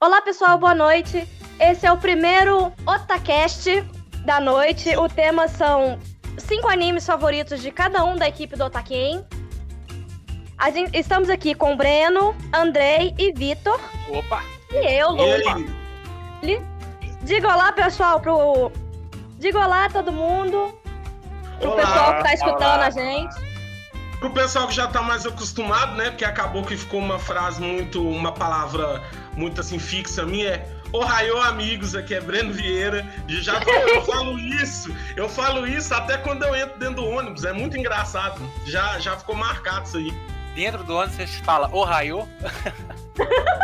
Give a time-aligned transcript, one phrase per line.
[0.00, 1.35] Olá, pessoal, boa noite.
[1.58, 3.82] Esse é o primeiro Otacast
[4.24, 4.94] da noite.
[4.96, 5.98] O tema são
[6.38, 9.24] cinco animes favoritos de cada um da equipe do Otaken.
[10.58, 13.78] A gente- estamos aqui com o Breno, Andrei e Vitor.
[14.08, 14.42] Opa!
[14.70, 15.48] E eu, E Lu.
[15.50, 15.66] aí?
[16.42, 16.62] Li-
[17.22, 18.70] Diga olá, pessoal, pro.
[19.38, 20.72] Diga olá, todo mundo.
[21.58, 22.86] Pro Olá, pessoal que tá escutando olá.
[22.86, 23.34] a gente.
[24.20, 26.10] Pro pessoal que já tá mais acostumado, né?
[26.10, 29.02] Porque acabou que ficou uma frase muito, uma palavra
[29.34, 33.06] muito assim fixa minha, é Ohio amigos, aqui é Breno Vieira.
[33.28, 37.04] E já tô- eu falo isso, eu falo isso até quando eu entro dentro do
[37.06, 38.40] ônibus, é muito engraçado.
[38.66, 40.12] Já, já ficou marcado isso aí.
[40.54, 41.68] Dentro do ônibus você fala.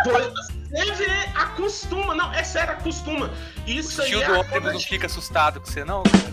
[0.05, 0.33] Pois,
[0.73, 3.31] Você vê, acostuma, não, é sério, acostuma.
[3.67, 6.03] Isso O aí tio é do a ônibus não de- fica assustado com você, não?
[6.03, 6.33] cara?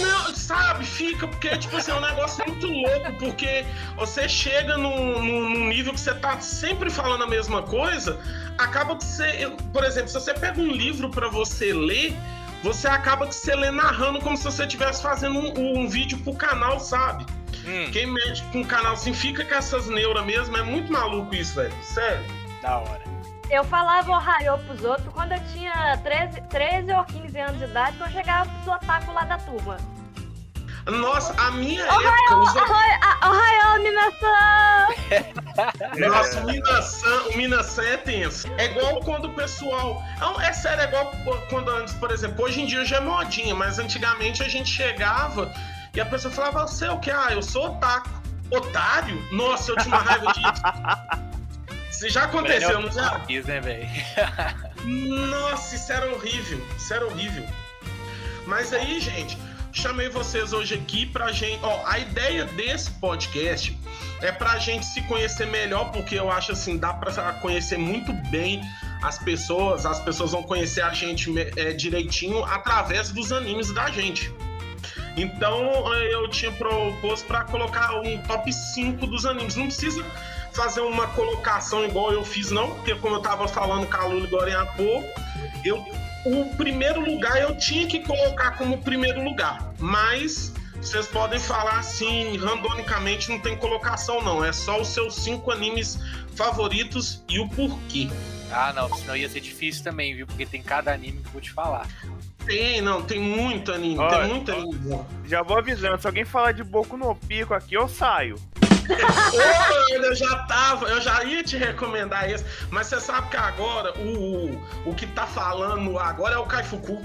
[0.00, 3.64] Não, sabe, fica, porque, tipo assim, é um negócio muito louco, porque
[3.96, 8.18] você chega num, num- nível que você tá sempre falando a mesma coisa,
[8.56, 12.16] acaba que você, por exemplo, se você pega um livro pra você ler,
[12.62, 16.34] você acaba que você lê narrando como se você estivesse fazendo um, um vídeo pro
[16.34, 17.26] canal, sabe?
[17.66, 21.34] Hum, Quem mexe com o canal assim, fica com essas neuras mesmo, é muito maluco
[21.34, 22.24] isso, velho, sério.
[22.62, 23.15] da hora.
[23.50, 27.96] Eu falava Ohio pros outros quando eu tinha 13, 13 ou 15 anos de idade,
[27.96, 29.76] quando eu chegava pros otaku lá da turma.
[30.86, 34.88] Nossa, a minha época, os Ohio, Ohio, animação!
[35.98, 38.48] Nossa, o Minasan, o Minasan é tenso.
[38.56, 40.00] É igual quando o pessoal.
[40.20, 41.10] Não, é sério, é igual
[41.50, 45.52] quando antes, por exemplo, hoje em dia já é modinha, mas antigamente a gente chegava
[45.92, 47.10] e a pessoa falava, você é o que?
[47.10, 48.10] Ah, eu sou otaku.
[48.52, 49.20] Otário?
[49.32, 51.26] Nossa, eu tinha uma raiva disso.
[51.96, 53.24] Isso já aconteceu, não já?
[53.26, 53.88] Isso, né, velho?
[55.30, 56.66] Nossa, isso era horrível.
[56.76, 57.46] Isso era horrível.
[58.46, 59.38] Mas aí, gente,
[59.72, 61.58] chamei vocês hoje aqui pra gente.
[61.62, 63.76] Ó, a ideia desse podcast
[64.20, 68.62] é pra gente se conhecer melhor, porque eu acho assim, dá pra conhecer muito bem
[69.02, 74.30] as pessoas, as pessoas vão conhecer a gente é, direitinho através dos animes da gente.
[75.16, 79.56] Então eu tinha proposto pra colocar um top 5 dos animes.
[79.56, 80.04] Não precisa
[80.56, 84.26] fazer uma colocação igual eu fiz, não, porque como eu tava falando com a Lula
[84.26, 85.08] agora há pouco,
[85.64, 85.84] eu,
[86.24, 89.72] o primeiro lugar eu tinha que colocar como primeiro lugar.
[89.78, 94.42] Mas vocês podem falar assim, randomicamente, não tem colocação, não.
[94.44, 95.98] É só os seus cinco animes
[96.34, 98.08] favoritos e o porquê.
[98.50, 100.26] Ah, não, senão ia ser difícil também, viu?
[100.26, 101.86] Porque tem cada anime que eu vou te falar.
[102.46, 105.00] Tem, não, tem muito anime, Olha, tem muito anime.
[105.24, 108.36] Já vou avisando, se alguém falar de Boku no Pico aqui, eu saio.
[108.88, 113.92] Ô, eu já tava, eu já ia te recomendar esse, mas você sabe que agora
[113.98, 117.02] o, o que tá falando agora é o Kaifuku.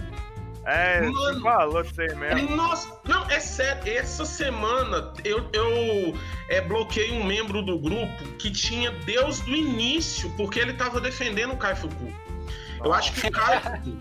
[0.66, 1.14] É, Mano.
[1.14, 2.56] você falou aí mesmo.
[2.56, 6.16] Nossa, não, é sério, essa semana eu, eu
[6.50, 11.54] é, bloqueei um membro do grupo que tinha Deus do início, porque ele tava defendendo
[11.54, 12.14] o Kaifuku.
[12.84, 13.98] Eu acho que o Kaifuku.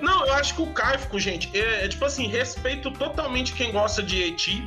[0.00, 4.02] Não, eu acho que o Kaifuku, gente, é, é tipo assim, respeito totalmente quem gosta
[4.02, 4.66] de Eti.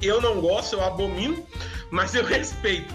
[0.00, 1.46] Eu não gosto, eu abomino,
[1.90, 2.94] mas eu respeito.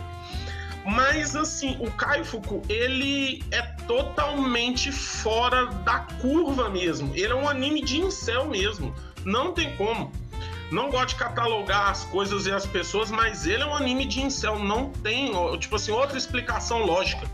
[0.86, 7.12] Mas assim, o Kaifuku, ele é totalmente fora da curva mesmo.
[7.16, 8.94] Ele é um anime de incel mesmo.
[9.26, 10.12] Não tem como.
[10.72, 14.22] Não gosto de catalogar as coisas e as pessoas, mas ele é um anime de
[14.22, 14.60] incel.
[14.60, 17.28] Não tem, tipo assim, outra explicação lógica.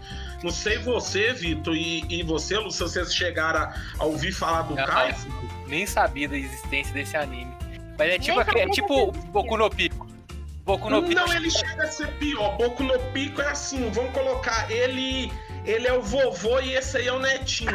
[0.43, 4.63] Não sei você, Vitor, e, e você, Lu, se vocês chegaram a, a ouvir falar
[4.63, 5.49] do Kaifuku.
[5.67, 7.53] Nem sabia da existência desse anime.
[7.97, 9.11] Mas é tipo, é sabia tipo.
[9.11, 9.94] Boku no Pico.
[10.65, 11.13] Boku no Pico.
[11.21, 12.57] Não, ele chega a ser pior.
[12.57, 15.31] Boku no Pico é assim, vamos colocar, ele,
[15.63, 17.71] ele é o vovô e esse aí é o netinho,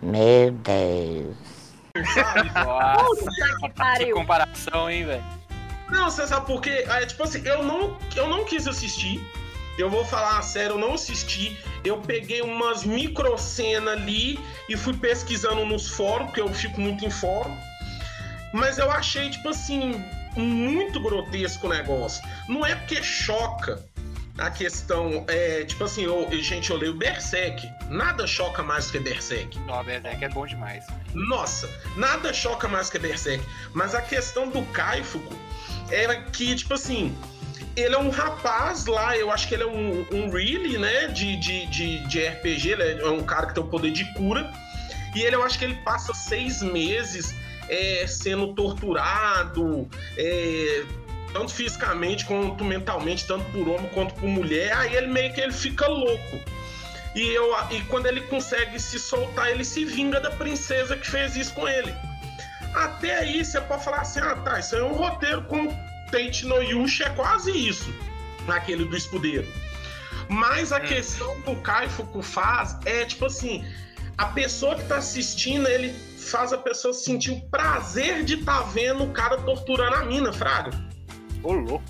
[0.00, 1.36] Meu Deus.
[2.14, 2.50] sabe?
[2.64, 4.16] Nossa, Que que pariu.
[4.16, 5.24] comparação, hein, velho?
[5.90, 6.86] Não, você sabe por quê?
[6.88, 9.22] É, tipo assim, eu não, eu não quis assistir.
[9.78, 11.56] Eu vou falar a sério, eu não assisti.
[11.84, 14.38] Eu peguei umas micro cenas ali
[14.70, 17.54] e fui pesquisando nos fóruns, porque eu fico muito em fórum.
[18.54, 20.02] Mas eu achei, tipo assim,
[20.36, 22.22] muito grotesco o negócio.
[22.48, 23.82] Não é porque choca
[24.38, 25.24] a questão.
[25.28, 27.68] É, tipo assim, eu, gente, eu leio Berserk.
[27.88, 29.58] Nada choca mais que Berserk.
[29.60, 30.84] Não, Berserk é bom demais.
[31.14, 33.44] Nossa, nada choca mais que Berserk.
[33.74, 35.34] Mas a questão do Kaifuku
[35.90, 37.14] era que, tipo assim,
[37.76, 41.36] ele é um rapaz lá, eu acho que ele é um, um really, né, de,
[41.36, 44.50] de, de, de RPG, ele é um cara que tem o poder de cura.
[45.14, 47.34] E ele, eu acho que ele passa seis meses
[47.72, 49.88] é, sendo torturado,
[50.18, 50.84] é,
[51.32, 54.76] tanto fisicamente quanto mentalmente, tanto por homem quanto por mulher.
[54.76, 56.38] Aí ele meio que ele fica louco.
[57.14, 61.34] E, eu, e quando ele consegue se soltar, ele se vinga da princesa que fez
[61.34, 61.94] isso com ele.
[62.74, 65.68] Até aí você pode falar assim: ah, tá, isso é um roteiro com
[66.10, 67.92] Tate no Yushi, é quase isso,
[68.46, 69.46] naquele do escudeiro.
[70.28, 70.80] Mas a Hum.
[70.80, 73.64] questão que o Kaifuku faz é tipo assim:
[74.16, 79.04] a pessoa que tá assistindo, ele faz a pessoa sentir o prazer de tá vendo
[79.04, 80.70] o cara torturando a mina, Fraga.
[81.42, 81.84] Ô, louco.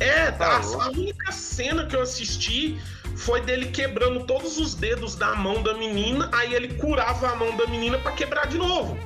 [0.00, 0.80] É, Tá a, louco.
[0.82, 2.78] a única cena que eu assisti
[3.16, 7.56] foi dele quebrando todos os dedos da mão da menina, aí ele curava a mão
[7.56, 8.96] da menina pra quebrar de novo.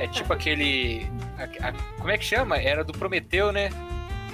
[0.00, 1.06] É tipo aquele.
[1.38, 2.56] a- a- como é que chama?
[2.58, 3.70] Era do Prometeu, né?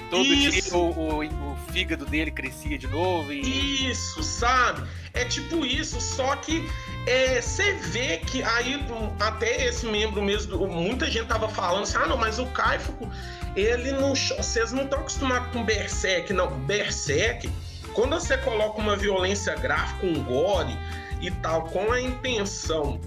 [0.09, 0.51] Todo Isso.
[0.69, 1.23] dia o, o-
[1.53, 3.89] o fígado dele crescia de novo e.
[3.89, 4.85] Isso, sabe?
[5.13, 6.67] É tipo isso, só que
[7.07, 11.97] é, você vê que aí um, até esse membro mesmo, muita gente tava falando assim,
[11.97, 13.09] ah não, mas o Kaifuku,
[13.55, 14.13] ele não.
[14.13, 16.49] Vocês não estão acostumados com Berserk, não.
[16.61, 17.49] Berserk,
[17.93, 20.77] quando você coloca uma violência gráfica, um gore
[21.21, 22.99] e tal, com a intenção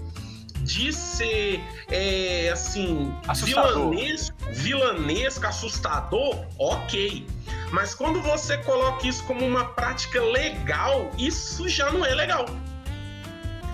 [0.61, 3.91] de ser é, assim, Assustador.
[3.91, 7.25] vilanesco, vilanesco, assustador, ok.
[7.71, 12.45] Mas quando você coloca isso como uma prática legal, isso já não é legal.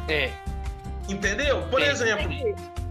[0.08, 0.32] É.
[1.10, 1.62] Entendeu?
[1.70, 1.90] Por É.
[1.90, 2.30] exemplo,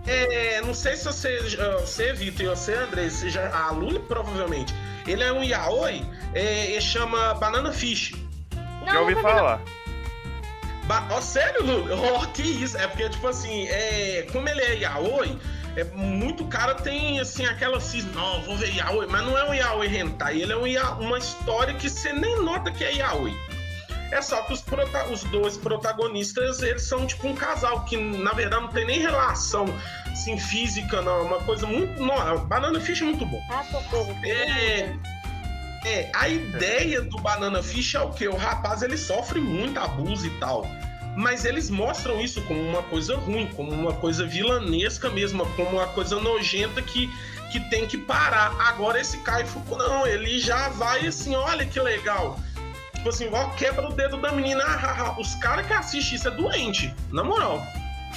[0.07, 1.39] é, não sei se você,
[1.81, 3.73] você Vitor, e você, André, você já, a
[4.09, 4.75] provavelmente,
[5.07, 6.05] ele é um yaoi,
[6.35, 8.12] é, ele chama Banana Fish.
[8.81, 9.61] Não, Já ouvi falar.
[10.85, 11.93] Ba ó, sério, Luli?
[11.93, 12.77] Oh, que isso?
[12.77, 15.39] É porque, tipo assim, é, como ele é yaoi,
[15.77, 19.55] é, muito cara tem, assim, aquela cisma, não, vou ver yaoi, mas não é um
[19.55, 23.33] yaoi hentai, ele é um uma história que você nem nota que é yaoi.
[24.11, 28.33] É só que os, prota- os dois protagonistas, eles são tipo um casal, que na
[28.33, 29.67] verdade não tem nem relação,
[30.11, 32.03] assim, física, não, é uma coisa muito...
[32.03, 33.41] Não, Banana Fish é muito bom.
[33.49, 33.65] Ah.
[34.25, 34.97] É,
[35.85, 38.27] é, a ideia do Banana Fish é o quê?
[38.27, 40.67] O rapaz ele sofre muito abuso e tal.
[41.17, 45.87] Mas eles mostram isso como uma coisa ruim, como uma coisa vilanesca mesmo, como uma
[45.89, 47.09] coisa nojenta que,
[47.51, 48.55] que tem que parar.
[48.61, 52.39] Agora esse Kaifuku não, ele já vai assim, olha que legal.
[53.00, 54.62] Tipo assim, ó, quebra o dedo da menina.
[54.62, 55.20] ah, ah, ah.
[55.20, 57.62] Os caras que assistem isso é doente, na moral.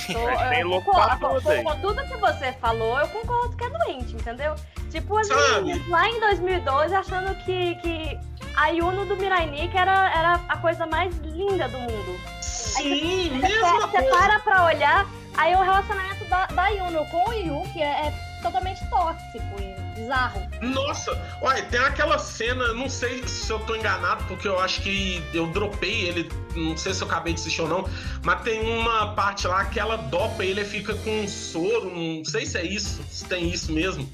[0.09, 1.63] É, tem eu louco concordo, pra tudo aí.
[1.63, 4.55] com tudo que você falou, eu concordo que é doente, entendeu?
[4.91, 8.19] Tipo, as meninas lá em 2012 achando que, que
[8.57, 12.19] a Yuno do Mirai Nikki era, era a coisa mais linda do mundo.
[12.41, 14.09] Sim, Você, mesma você coisa.
[14.17, 15.07] para pra olhar,
[15.37, 19.61] aí o relacionamento da, da Yuno com o Yuki é, é totalmente tóxico
[20.03, 20.41] bizarro.
[20.61, 25.23] Nossa, olha, tem aquela cena, não sei se eu tô enganado, porque eu acho que
[25.33, 27.89] eu dropei ele, não sei se eu acabei de assistir ou não,
[28.23, 32.45] mas tem uma parte lá que ela dopa ele fica com um soro, não sei
[32.45, 34.09] se é isso, se tem isso mesmo.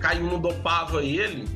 [0.00, 1.48] Caiu não dopava ele.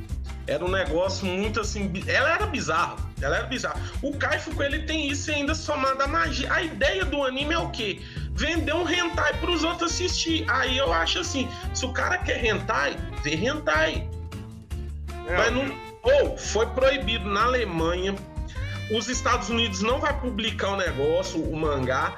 [0.46, 1.90] Era um negócio muito assim.
[2.06, 2.96] Ela era bizarra.
[3.20, 3.80] Ela era bizarra.
[4.02, 6.52] O Kaifuku, ele tem isso ainda somado à magia.
[6.52, 8.00] A ideia do anime é o quê?
[8.32, 10.44] Vender um hentai pros outros assistir.
[10.48, 14.08] Aí eu acho assim: se o cara quer hentai, vê hentai.
[15.28, 15.92] É, Mas não.
[16.02, 18.14] Ou foi proibido na Alemanha.
[18.90, 22.16] Os Estados Unidos não vai publicar o negócio, o mangá.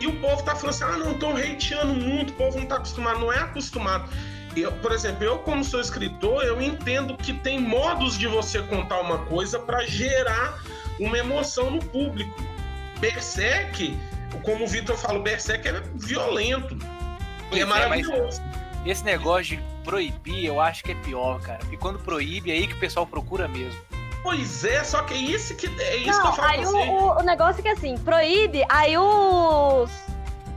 [0.00, 2.76] E o povo tá falando assim: ah, não, tô hateando muito, o povo não tá
[2.76, 3.20] acostumado.
[3.20, 4.10] Não é acostumado.
[4.56, 9.00] Eu, por exemplo, eu, como sou escritor, eu entendo que tem modos de você contar
[9.00, 10.60] uma coisa para gerar
[11.00, 12.42] uma emoção no público.
[13.00, 13.98] Berserk,
[14.42, 16.76] como o Vitor falou, Berserk é violento.
[17.50, 18.42] E é é, maravilhoso.
[18.84, 21.58] Esse negócio de proibir, eu acho que é pior, cara.
[21.60, 23.80] Porque quando proíbe, é aí que o pessoal procura mesmo.
[24.22, 26.68] Pois é, só que é isso que, é isso que eu Não, falo aí pra
[26.68, 26.88] o, você.
[26.88, 29.90] o, o negócio é que assim, proíbe, aí os.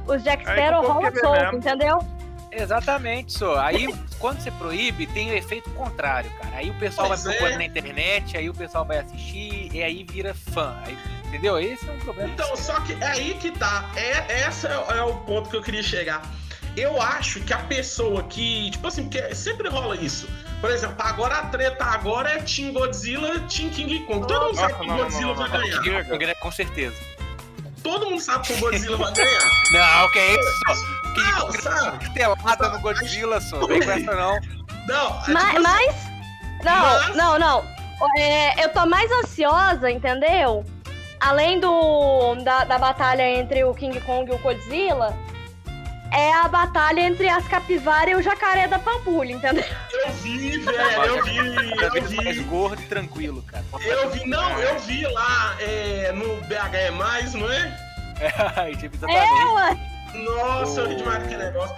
[0.07, 1.57] Os Jack Sparrow rolam solto, mesmo.
[1.57, 2.14] entendeu?
[2.55, 3.59] Exatamente, só.
[3.59, 6.55] Aí, quando você proíbe, tem o efeito contrário, cara.
[6.57, 7.57] Aí o pessoal Pois vai procurando é.
[7.57, 10.75] na internet, aí o pessoal vai assistir, e aí vira fã.
[10.85, 10.97] Aí,
[11.27, 11.59] entendeu?
[11.59, 12.29] Esse é um problema.
[12.29, 13.89] Então, só que é aí que tá.
[13.95, 16.21] É, esse é, é o ponto que eu queria chegar.
[16.77, 20.27] Eu acho que a pessoa que, tipo assim, porque sempre rola isso.
[20.59, 24.27] Por exemplo, agora a treta agora é Team Godzilla, Team King Kong.
[24.27, 26.35] Todo mundo sabe que o não, não, Godzilla não, vai não, ganhar.
[26.35, 26.95] Com certeza.
[27.81, 29.51] Todo mundo sabe que o Godzilla vai ganhar.
[29.71, 32.09] Não, que é isso, Não, Que sabe?
[32.13, 33.65] telada no Godzilla, só.
[33.67, 34.39] Vem com essa não.
[34.87, 35.95] Não, é Ma- tipo assim, mas.
[36.63, 37.63] Não, Mas- não, não.
[38.17, 40.63] É, eu tô mais ansiosa, entendeu?
[41.19, 45.15] Além do da, da batalha entre o King Kong e o Godzilla,
[46.11, 49.63] é a batalha entre as capivaras e o jacaré da Pampulha, entendeu?
[50.05, 52.43] eu vi, velho, eu vi, eu mais vi.
[52.43, 53.63] gordo e tranquilo, cara.
[53.83, 57.77] Eu vi, não, eu vi lá é, no BH é mais, não é?
[58.21, 59.45] É, tipo, É, exatamente.
[59.55, 59.77] ué.
[60.23, 61.75] Nossa, eu ri demais daquele negócio.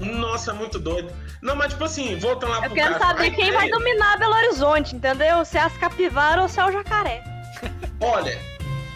[0.00, 1.12] Nossa, é muito doido.
[1.40, 4.18] Não, mas tipo assim, voltando lá Eu pro quero cara, saber quem vai ideia- dominar
[4.18, 5.44] Belo Horizonte, entendeu?
[5.44, 7.22] Se é as capivaras ou se é o jacaré.
[8.00, 8.38] Olha,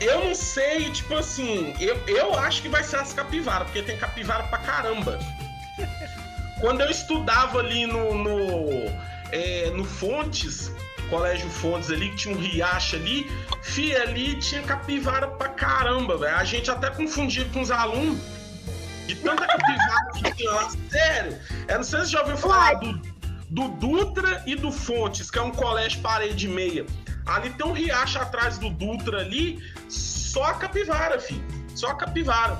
[0.01, 3.97] eu não sei, tipo assim, eu, eu acho que vai ser as capivaras, porque tem
[3.97, 5.19] capivara pra caramba.
[6.61, 8.69] Quando eu estudava ali no, no,
[9.31, 10.73] é, no Fontes,
[11.09, 13.31] Colégio Fontes ali, que tinha um riacho ali,
[13.63, 16.37] fi, ali tinha capivara pra caramba, velho.
[16.37, 18.19] A gente até confundia com os alunos
[19.07, 20.71] de tanta capivara que tinha lá.
[20.91, 22.93] Sério, eu não sei se você já ouviu falar do,
[23.51, 26.85] do Dutra e do Fontes, que é um colégio parede meia.
[27.27, 31.45] Ali tem um riacho atrás do Dutra ali, só a capivara, filho.
[31.75, 32.59] Só a capivara.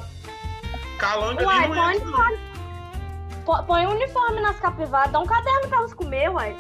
[0.99, 2.19] Calanga Uai, ali não põe entra, não.
[2.19, 2.49] uniforme.
[3.67, 6.57] Põe uniforme nas capivaras, dá um caderno pra elas comer, uai.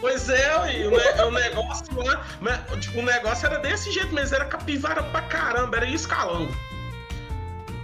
[0.00, 2.26] Pois é, o, o negócio lá.
[2.40, 6.54] mas, tipo, o negócio era desse jeito, mas era capivara pra caramba, era calango.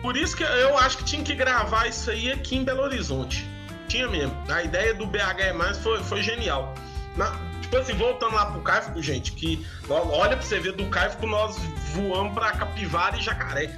[0.01, 3.47] Por isso que eu acho que tinha que gravar isso aí aqui em Belo Horizonte.
[3.89, 4.37] Tinha mesmo.
[4.49, 6.75] A ideia do BH mais foi, foi genial.
[7.17, 11.27] Na- tipo assim, voltando lá pro Caifco, gente, que olha pra você ver do Caifco
[11.27, 11.57] nós
[11.95, 13.71] voamos pra capivara e jacaré.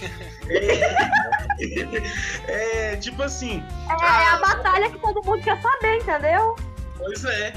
[2.48, 6.56] É, é, tipo assim, É, é a batalha que todo mundo quer saber, entendeu?
[6.98, 7.52] Pois é.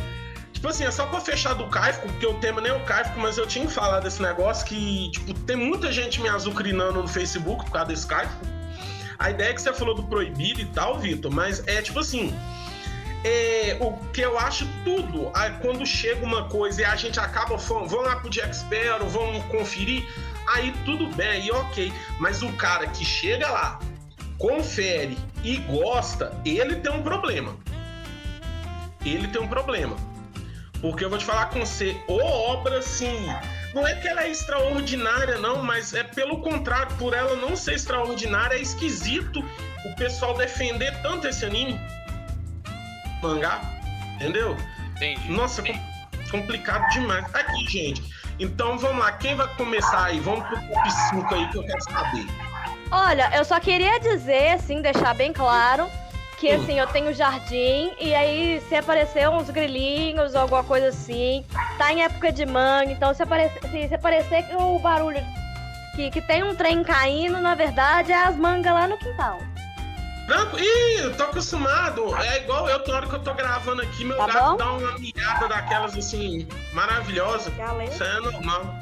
[0.58, 3.20] Tipo assim, é só pra fechar do Caifco, porque o tema nem é o Caifco,
[3.20, 7.08] mas eu tinha que falar desse negócio que, tipo, tem muita gente me azucrinando no
[7.08, 8.44] Facebook por causa desse Caifco.
[9.20, 12.36] A ideia é que você falou do proibido e tal, Vitor, mas é tipo assim.
[13.24, 17.60] é, o que eu acho tudo, aí quando chega uma coisa e a gente acaba
[17.60, 20.08] falando, vamos lá pro Jack Sparrow, vamos conferir,
[20.48, 21.94] aí tudo bem, aí ok.
[22.20, 23.78] Mas o cara que chega lá,
[24.40, 27.56] confere e gosta, ele tem um problema
[29.06, 29.96] ele tem um problema.
[30.82, 33.28] Porque eu vou te falar com você, ô obra assim,
[33.74, 37.74] não é que ela é extraordinária, não, mas é pelo contrário, por ela não ser
[37.74, 39.44] extraordinária, é esquisito
[39.86, 41.80] o pessoal defender tanto esse anime.
[43.22, 43.62] Mangá,
[44.16, 44.56] entendeu?
[44.96, 45.32] Entendi.
[45.32, 45.80] Nossa, com-
[46.32, 47.26] complicado demais.
[47.34, 48.04] Aqui, gente.
[48.40, 50.20] Então vamos lá, quem vai começar aí?
[50.20, 52.26] Vamos pro top 5 aí que eu quero saber.
[52.92, 55.90] Olha, eu só queria dizer, assim, deixar bem claro
[56.40, 61.44] que, assim, eu tenho jardim e aí se aparecer uns grilinhos ou alguma coisa assim,
[61.78, 65.20] tá em época de manga, então se aparecer, se, se aparecer o barulho
[65.96, 69.40] que, que tem um trem caindo, na verdade, é as mangas lá no quintal.
[70.28, 72.16] Branco, ih, eu tô acostumado.
[72.18, 74.58] É igual eu, toda hora que eu tô gravando aqui, meu Tá gato bom?
[74.58, 77.50] dá uma miada daquelas assim, maravilhosa.
[77.52, 77.90] Galera.
[77.90, 78.76] Isso é normal.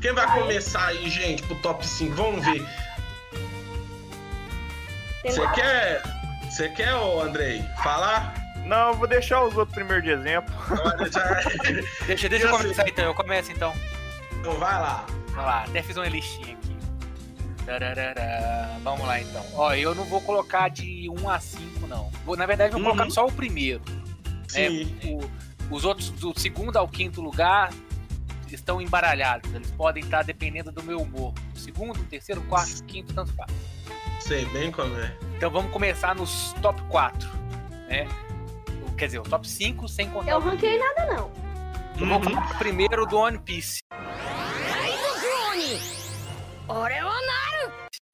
[0.00, 2.14] Quem vai começar aí, gente, pro top 5?
[2.14, 2.66] Vamos ver.
[5.24, 6.02] Você quer.
[6.56, 8.32] Você quer, ô Andrei, falar?
[8.64, 10.54] Não, eu vou deixar os outros primeiro de exemplo.
[10.70, 11.42] Olha, já...
[12.06, 13.74] Deixa, deixa eu Eu começar então, eu começo então.
[14.40, 15.04] então vai lá.
[15.28, 16.76] Vamos lá, até fiz uma listinha aqui.
[17.66, 18.70] Tararara.
[18.82, 19.44] Vamos lá então.
[19.52, 22.10] Ó, eu não vou colocar de 1 a 5, não.
[22.24, 22.86] Vou, na verdade, vou Uhum.
[22.86, 23.82] colocar só o primeiro.
[24.54, 24.96] É, Sim.
[25.04, 25.30] o-
[25.74, 27.70] os outros, do segundo ao quinto lugar,
[28.50, 29.52] estão embaralhados.
[29.52, 31.34] Eles podem estar dependendo do meu humor.
[31.54, 33.52] O segundo, o terceiro, o quarto, o quinto, tanto faz.
[34.26, 35.16] Sei bem como é.
[35.36, 37.28] Então vamos começar nos top 4,
[37.88, 38.06] né?
[38.86, 41.30] O- Quer dizer, o top 5 sem contar Eu ranquei nada, não.
[42.00, 42.22] Eu vou Uhum.
[42.24, 43.80] falar primeiro do One Piece.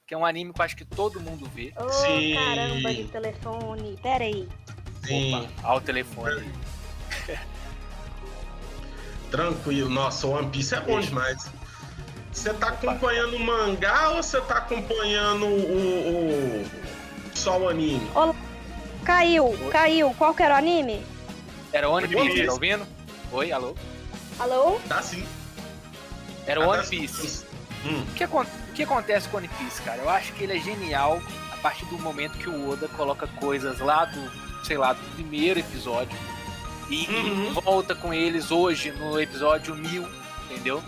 [0.07, 1.73] Que é um anime que eu acho que todo mundo vê.
[1.77, 2.35] Ô, Sim.
[2.35, 3.99] caramba de telefone.
[4.03, 4.49] Pera aí.
[5.07, 6.53] Sim, Opa, ao telefone.
[9.31, 9.89] tranquilo.
[9.89, 11.51] Nossa, o One Piece é bom demais.
[12.33, 16.67] Você tá acompanhando o mangá ou você tá acompanhando o, o-
[17.35, 18.11] só o anime?
[19.05, 20.15] Caiu, caiu.
[20.17, 21.05] Qual que era o anime?
[21.73, 22.87] Era o One Piece, tá ouvindo?
[23.33, 23.75] Oi, alô?
[24.39, 24.81] Alô?
[24.89, 25.25] Tá sim.
[26.47, 27.45] Era o One Piece.
[27.85, 28.03] Hum.
[28.09, 30.01] O que, o que acontece com o One Piece, cara?
[30.03, 31.21] Eu acho que ele é genial
[31.53, 34.31] a partir do momento que o Oda coloca coisas lá do,
[34.65, 36.17] sei lá, do primeiro episódio
[36.89, 37.53] e, e Uhum.
[37.55, 40.07] volta com eles hoje no episódio 1000,
[40.53, 40.83] entendeu?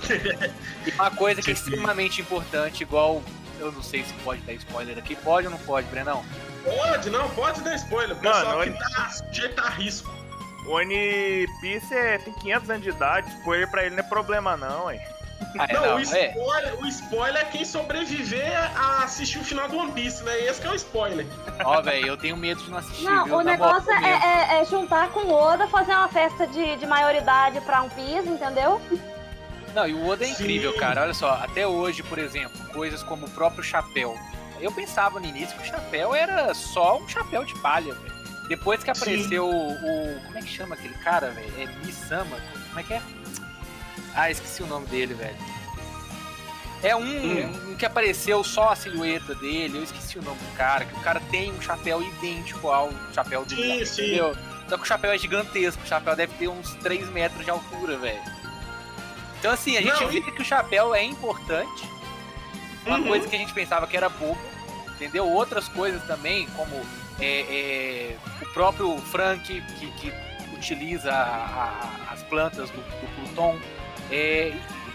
[0.87, 3.23] e uma coisa que é extremamente importante, igual.
[3.61, 5.15] Eu não sei se pode dar spoiler aqui.
[5.15, 6.25] Pode ou não pode, Brenão?
[6.65, 8.17] Pode, não, pode dar spoiler.
[8.23, 10.11] Mano, que olha- tá sujeito a risco.
[10.67, 14.57] O One Piece é- tem 500 anos de idade, spoiler pra ele não é problema
[14.57, 15.01] não, hein.
[15.59, 16.03] Ah, é, não, não, o, é.
[16.03, 20.41] spoiler, o spoiler é quem sobreviver a assistir o final do One Piece, né?
[20.47, 21.27] Esse que é o spoiler.
[21.65, 23.05] Ó, velho, eu tenho medo de não assistir.
[23.05, 23.37] Não, viu?
[23.37, 27.61] o negócio é, é- é juntar com o Oda, fazer uma festa de, de maioridade
[27.61, 28.81] pra um piso, entendeu?
[29.75, 30.79] Não, e o Oda é incrível, Sim.
[30.79, 31.03] cara.
[31.03, 34.17] Olha só, até hoje, por exemplo, coisas como o próprio chapéu.
[34.61, 38.15] Eu pensava no início que o chapéu era só um chapéu de palha, velho.
[38.49, 41.53] Depois que apareceu o, o- Como é que chama aquele cara, velho?
[41.59, 42.37] É Misama.
[42.69, 43.03] Como é que é?
[44.15, 45.37] Ah, esqueci o nome dele, velho.
[46.83, 47.71] É um, Hum.
[47.71, 51.01] um que apareceu só a silhueta dele, eu esqueci o nome do cara, que o
[51.01, 54.03] cara tem um chapéu idêntico ao chapéu do Sim, sim.
[54.03, 54.37] entendeu?
[54.69, 57.97] Só que o chapéu é gigantesco, o chapéu deve ter uns 3 metros de altura,
[57.97, 58.23] velho.
[59.45, 61.87] Então assim, a gente Não, vê que o chapéu é importante,
[62.87, 63.09] uma Uhum.
[63.09, 64.39] coisa que a gente pensava que era bobo,
[64.95, 65.29] entendeu?
[65.29, 66.75] Outras coisas também, como
[67.21, 70.11] é, é, o próprio Frank, que, que
[70.55, 73.61] utiliza a- a- as plantas do, do Pluton,
[74.11, 74.55] é,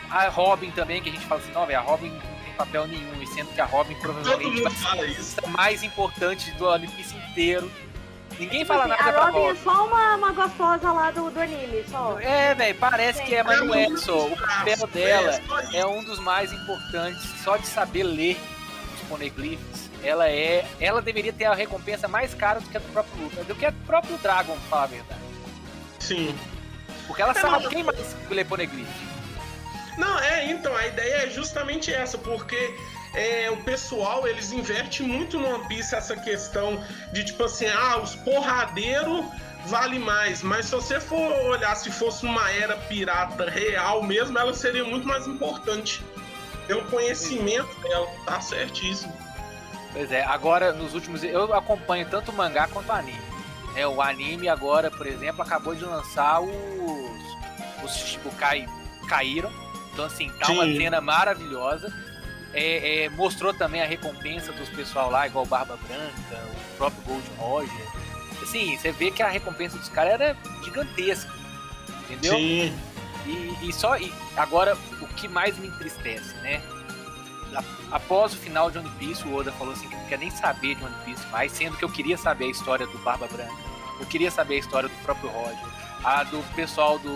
[0.09, 2.87] a Robin também, que a gente fala assim, não, velho, a Robin não tem papel
[2.87, 4.71] nenhum, e sendo que a Robin provavelmente vai
[5.13, 7.71] ser mais importante do One Piece inteiro.
[8.39, 9.61] Ninguém Tipo fala assim, nada a pra Robin é Robin.
[9.63, 12.17] só uma, uma gostosa lá do, do anime, só.
[12.21, 14.27] É, velho, parece que é, mas não é só.
[14.27, 15.41] O papel dela
[15.73, 17.21] É, é um dos mais importantes.
[17.43, 18.39] Só de saber ler
[18.95, 20.65] os poneglyphs, ela é.
[20.79, 23.65] Ela deveria ter a recompensa mais cara do que a do próprio Luffy, do que
[23.65, 25.21] a do próprio Dragon, pra falar a verdade.
[25.99, 26.33] Sim.
[27.07, 28.87] Porque ela É, sabe quem mais lê poneglyph.
[29.97, 32.73] Não, é, então, a ideia é justamente essa, porque
[33.13, 37.97] é, o pessoal, eles invertem muito no One Piece essa questão de, tipo assim, ah,
[37.97, 39.25] os porradeiros
[39.65, 44.53] vale mais, mas se você for olhar, se fosse uma era pirata real mesmo, ela
[44.53, 46.03] seria muito mais importante.
[46.67, 49.11] Pelo conhecimento dela, tá certíssimo.
[49.91, 51.23] Pois é, agora nos últimos.
[51.23, 53.19] Eu acompanho tanto o mangá quanto o anime.
[53.75, 57.19] É, o anime agora, por exemplo, acabou de lançar os.
[57.83, 58.67] Os Shichibukai
[59.07, 59.51] caíram.
[59.91, 60.77] Então, assim, tá uma Sim.
[60.77, 61.91] cena maravilhosa.
[62.53, 67.29] É, é, mostrou também a recompensa dos pessoal lá, igual Barba Branca, o próprio Gold
[67.37, 67.87] Roger.
[68.41, 71.31] Assim, você vê que a recompensa dos caras era gigantesca.
[72.05, 72.35] Entendeu?
[72.35, 72.73] Sim.
[73.25, 76.61] E, e só e agora o que mais me entristece, né?
[77.91, 80.75] Após o final de One Piece, o Oda falou assim que não quer nem saber
[80.75, 83.53] de One Piece mais, sendo que eu queria saber a história do Barba Branca,
[83.99, 85.65] eu queria saber a história do próprio Roger,
[86.03, 87.09] a do pessoal do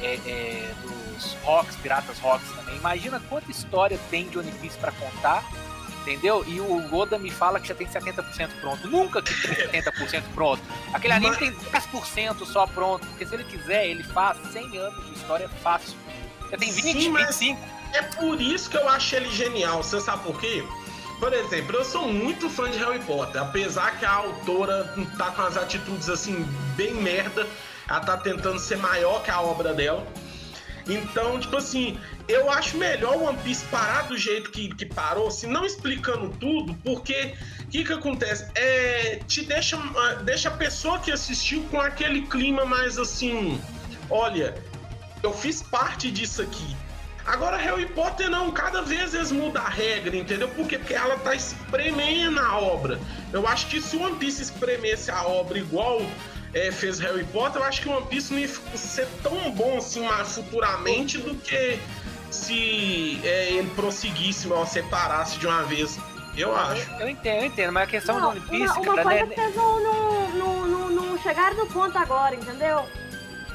[0.00, 0.74] é, é,
[1.14, 2.76] dos Rocks, Piratas Rocks também.
[2.76, 5.44] Imagina quanta história tem de One Piece pra contar,
[6.02, 6.44] entendeu?
[6.46, 8.86] E o Oda me fala que já tem 70% pronto.
[8.88, 10.62] Nunca que tem 70% pronto.
[10.92, 15.06] Aquele anime Mas- tem 10% só pronto, porque se ele quiser, ele faz 100 anos
[15.06, 15.94] de história fácil.
[16.50, 17.60] Já tem 20, Sim, mas- 25.
[17.94, 19.82] É por isso que eu acho ele genial.
[19.82, 20.64] Você sabe por quê?
[21.20, 23.40] Por exemplo, eu sou muito fã de Harry Potter.
[23.40, 26.42] Apesar que a autora tá com as atitudes assim,
[26.76, 27.46] bem merda.
[27.88, 30.04] Ela tá tentando ser maior que a obra dela.
[30.88, 35.30] Então, tipo assim, eu acho melhor o One Piece parar do jeito que, que parou,
[35.30, 38.46] se não explicando tudo, porque o que, que acontece?
[38.54, 43.60] É, te deixa, ah, deixa a pessoa que assistiu com aquele clima mais assim.
[44.10, 44.54] Olha,
[45.22, 46.76] eu fiz parte disso aqui.
[47.26, 50.46] Agora, Harry Potter não, cada vez eles mudam a regra, entendeu?
[50.48, 50.76] Por quê?
[50.76, 53.00] Porque ela tá espremendo a obra.
[53.32, 56.02] Eu acho que se o One Piece espremesse a obra igual
[56.54, 59.78] é, fez Harry Potter, eu acho que o One Piece não ia ser tão bom
[59.78, 61.78] assim futuramente do que
[62.30, 65.98] se é, ele prosseguisse, ou separasse de uma vez.
[66.36, 66.90] Eu acho.
[66.98, 69.24] Eu entendo, eu entendo, mas a questão do Não, One Piece, uma, uma cara, coisa
[69.26, 72.84] né, que vocês não, não, não, não, não chegaram no ponto agora, entendeu?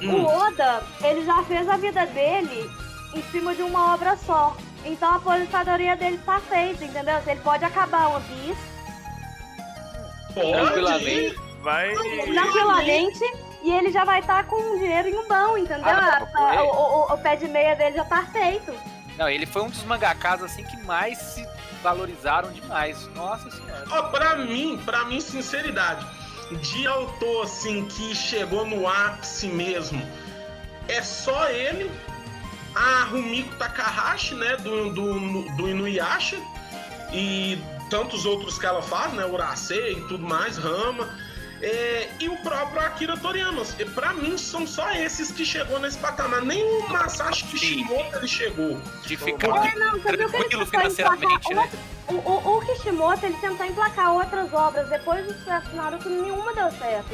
[0.01, 0.13] Hum.
[0.13, 2.69] O Oda, ele já fez a vida dele
[3.13, 4.55] em cima de uma obra só.
[4.85, 7.21] Então a aposentadoria dele tá feita, entendeu?
[7.27, 8.61] Ele pode acabar One Piece
[10.33, 10.51] Pode.
[10.51, 11.48] tranquilamente.
[11.61, 11.93] Vai.
[11.93, 13.19] tranquilamente
[13.63, 15.83] e ele já vai estar com o dinheiro em um bão, entendeu?
[15.85, 16.61] Ah, não, é.
[16.61, 18.73] o, o- o pé de meia dele já tá feito.
[19.17, 21.45] Não, ele foi um dos mangakas assim que mais se
[21.83, 23.05] valorizaram demais.
[23.15, 23.83] Nossa senhora.
[23.91, 26.05] Ó, pra mim, pra mim, sinceridade,
[26.61, 30.01] de autor assim que chegou no ápice mesmo,
[30.87, 31.91] é só ele,
[32.73, 36.37] a Rumiko Takahashi, né, do, do, do Inuyasha,
[37.11, 41.09] e tantos outros que ela faz, né, Urasei e tudo mais, Rama,
[41.61, 43.63] é, e o próprio Akira Toriyama.
[43.77, 46.41] E Pra mim, são só esses que chegou nesse patamar.
[46.41, 48.79] Nem o Masashi Kishimoto ele chegou.
[49.05, 51.79] De ficar É, não, você viu que ele tranquilo tentou financeiramente, emplacar né?
[52.07, 54.89] O, o, o Kishimoto, ele tentou emplacar outras obras.
[54.89, 57.13] Depois do sucesso do Naruto, nenhuma deu certo.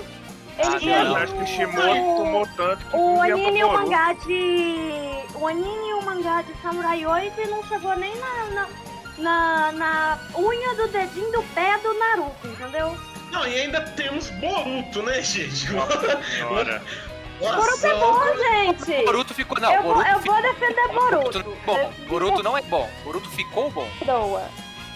[0.57, 3.59] Ele Ah, fez não, Eu acho que o Shimoto o, tomou tanto que o anime
[3.59, 5.35] e o mangá de...
[5.35, 8.67] O anime e o mangá de Samurai 8 e não chegou nem na, na,
[9.17, 12.95] na, na unha do dedinho do pé do Naruto, entendeu?
[13.35, 15.67] Não, e ainda temos Boruto, né, gente?
[15.67, 16.81] Senhora.
[17.37, 19.05] Boruto é bom, gente!
[19.05, 19.59] Boruto ficou.
[19.59, 20.33] Não, eu, vou, Boruto eu ficou.
[20.33, 21.43] vou defender Boruto.
[21.43, 22.89] Boruto, bom, Boruto não é bom.
[23.03, 23.87] Boruto ficou bom.
[24.05, 24.43] Boa.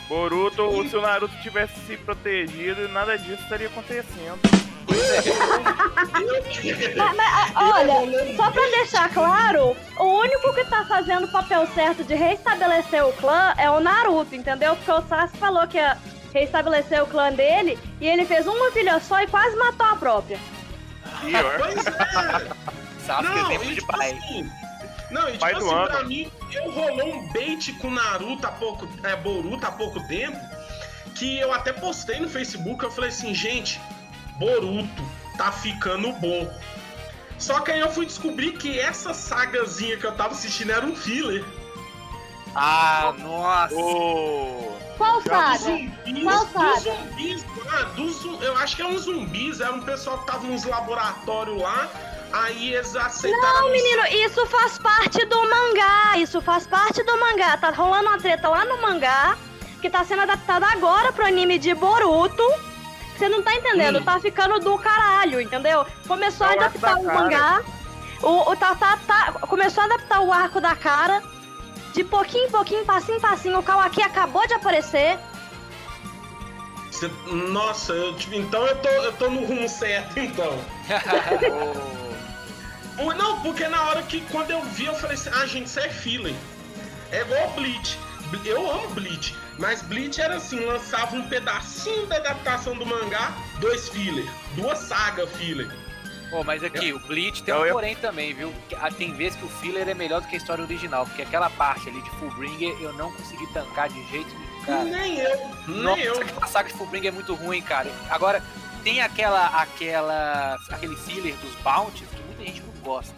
[0.07, 4.39] Boruto, se o Naruto tivesse se protegido, nada disso estaria acontecendo.
[4.89, 5.21] É.
[6.95, 11.67] Mas, mas, ah, olha, só pra deixar claro, o único que tá fazendo o papel
[11.75, 14.75] certo de reestabelecer o clã é o Naruto, entendeu?
[14.77, 15.95] Porque o Sasuke falou que ia
[16.33, 20.39] reestabelecer o clã dele e ele fez uma filha só e quase matou a própria.
[21.21, 21.59] Pior.
[21.59, 22.69] Pois é.
[23.05, 24.11] Sasuke Não, exemplo de tipo pai.
[24.11, 24.51] assim,
[25.09, 25.87] Não, e tipo Pai do assim, ano.
[25.87, 30.37] pra mim, eu rolou um bait com Naruto há pouco, é, Boruto há pouco tempo,
[31.15, 33.81] que eu até postei no Facebook, eu falei assim, gente,
[34.37, 35.03] Boruto
[35.37, 36.47] tá ficando bom.
[37.39, 40.95] Só que aí eu fui descobrir que essa sagazinha que eu tava assistindo era um
[40.95, 41.43] filler.
[42.55, 43.73] Ah, nossa.
[43.75, 45.57] Ô, Qual saga?
[45.57, 46.79] zumbis, Qual saga?
[46.81, 47.43] zumbis
[47.95, 51.57] dos, zum- eu acho que é uns zumbis, era um pessoal que tava nos laboratórios
[51.59, 51.87] lá,
[52.33, 53.57] aí eles aceitaram.
[53.57, 56.17] a Não, menino, isso faz parte do mangá.
[56.17, 57.57] Isso faz parte do mangá.
[57.57, 59.37] Tá rolando uma treta lá no mangá
[59.81, 62.43] que tá sendo adaptada agora pro anime de Boruto.
[63.17, 64.03] Você não tá entendendo, Hum.
[64.03, 65.85] tá ficando do caralho, entendeu?
[66.07, 67.61] Começou a É arco adaptar da o mangá.
[68.21, 71.23] O, o tá, tá, tá- começou a adaptar o arco da cara.
[71.93, 73.59] De pouquinho em pouquinho, passinho em passinho.
[73.59, 75.17] O Kawaki acabou de aparecer.
[76.91, 80.59] Cê- Nossa, eu, tipo, então eu tô, eu tô no rumo certo, então.
[82.95, 85.79] Por- Não, porque na hora que quando eu vi, eu falei assim, ah, gente, isso
[85.79, 86.35] é filler.
[87.11, 87.97] É igual Bleach.
[88.29, 93.33] Ble- Eu amo Bleach, mas Bleach era assim, lançava um pedacinho da adaptação do mangá,
[93.59, 95.69] dois filler, duas sagas filler.
[96.29, 98.53] Pô, mas aqui, o Bleach tem Eu um ia- porém também, viu?
[98.79, 101.49] Ah, Tem vezes que o filler é melhor do que a história original, porque aquela
[101.49, 104.83] parte ali de Fullbringer eu não consegui tancar de jeito nenhum, cara.
[104.83, 105.37] Nem eu,
[105.67, 106.21] nem Nossa, eu.
[106.21, 107.91] aquela saga de Fullbringer é muito ruim, cara.
[108.09, 108.43] Agora,
[108.83, 113.13] tem aquela, aquela, aquele filler dos Bounties que muita gente não gosta.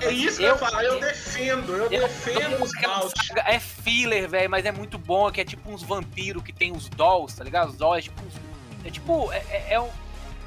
[0.00, 3.58] É isso que eu, Eu- ia falar, eu defendo, eu, Eu- defendo os saga é
[3.58, 7.36] filler, velho, mas é muito bom, que é tipo uns vampiros que tem os dolls,
[7.36, 7.70] tá ligado?
[7.70, 8.34] Os dolls é tipo uns,
[8.84, 9.90] É tipo, é, é, é um-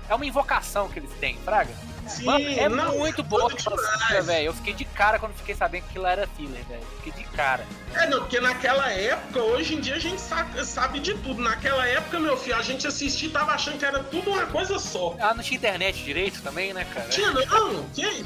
[0.10, 1.71] é uma invocação que eles têm, Fraga.
[2.07, 4.47] Sim, Mano, é não, muito boa saga, velho.
[4.47, 6.83] Eu fiquei de cara quando fiquei sabendo que aquilo era filler, velho.
[7.01, 7.65] Fiquei de cara.
[7.93, 11.41] É, não, porque naquela época, hoje em dia a gente sabe, sabe de tudo.
[11.41, 14.77] Naquela época, meu filho, a gente assistia e tava achando que era tudo uma coisa
[14.79, 15.15] só.
[15.19, 17.07] Ah, não tinha internet direito também, né, cara?
[17.09, 17.83] Tinha não?
[17.89, 18.25] Que?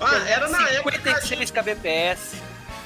[0.00, 0.98] Ah, era na época.
[0.98, 2.34] que a gente- 56 kbps.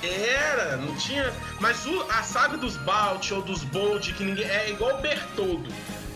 [0.03, 1.33] Era, não tinha.
[1.61, 4.49] Mas o- a saga dos Balt ou dos Bold, que ninguém.
[4.49, 5.71] É igual Bertoldo.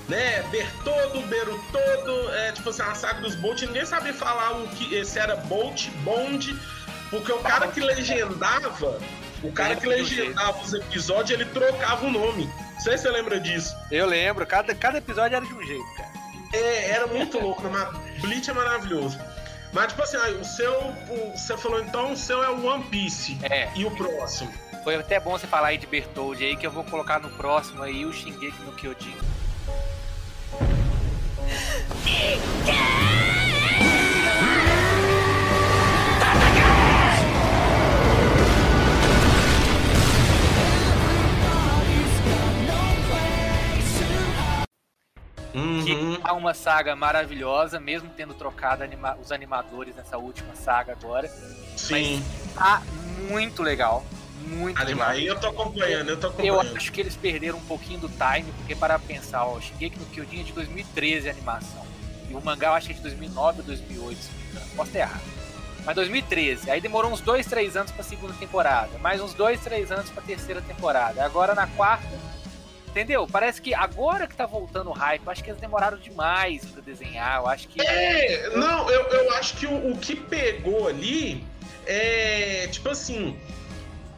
[0.08, 0.42] Né?
[0.50, 5.18] Bertoldo, Berutodo, é tipo assim, a saga dos Bolt, ninguém sabia falar o que se
[5.18, 6.54] era Bolt, Bond,
[7.10, 9.00] porque o cara que legendava,
[9.42, 12.50] o cara que legendava os episódios, ele trocava o nome.
[12.74, 13.74] Não sei se você lembra disso.
[13.90, 16.10] Eu lembro, cada, cada episódio era de um jeito, cara.
[16.52, 17.88] É, era muito louco, mas
[18.20, 19.18] Bleach é maravilhoso.
[19.72, 20.72] Mas, tipo assim, aí, o seu.
[20.72, 23.36] o- você falou então, o seu é o One Piece.
[23.42, 24.52] É, E o próximo?
[24.84, 27.82] foi até bom você falar aí de Bertold aí, que eu vou colocar no próximo
[27.82, 29.16] aí o Shingeki no Kyojin.
[45.54, 45.84] Uhum.
[45.84, 51.28] Que é uma saga maravilhosa, mesmo tendo trocado anima- os animadores nessa última saga agora.
[51.76, 52.24] Sim.
[52.54, 52.82] Tá
[53.28, 54.04] muito legal.
[54.46, 55.08] Muito legal.
[55.10, 56.76] Aí eu tô acompanhando, eu tô Eu acompanhando.
[56.76, 60.40] acho que eles perderam um pouquinho do time, porque para pensar, ó, Shingeki no Kyojin
[60.40, 61.84] é de 2013 a animação.
[62.30, 64.66] E o mangá eu acho que é de 2009 ou 2008, se não me engano.
[64.76, 65.22] Posso ter errado.
[65.84, 66.70] Mas 2013.
[66.70, 68.98] Aí demorou uns 2, 3 anos pra segunda temporada.
[69.00, 71.24] Mais uns 2, 3 anos pra terceira temporada.
[71.24, 72.08] Agora na quarta.
[72.88, 73.26] Entendeu?
[73.26, 76.80] Parece que agora que tá voltando o hype, eu acho que eles demoraram demais pra
[76.80, 77.38] desenhar.
[77.40, 77.80] Eu acho que.
[77.82, 81.44] É, não, eu, eu acho que o, o que pegou ali
[81.86, 83.36] é, tipo assim,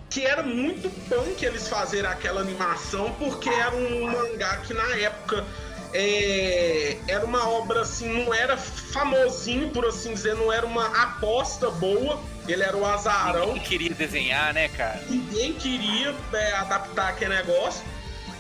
[0.09, 5.45] que era muito punk eles fazerem aquela animação, porque era um mangá que na época
[5.93, 11.71] é, era uma obra assim, não era famosinho, por assim dizer, não era uma aposta
[11.71, 13.49] boa, ele era o azarão.
[13.49, 15.03] Ninguém queria desenhar, né, cara?
[15.09, 17.83] ninguém queria é, adaptar aquele negócio.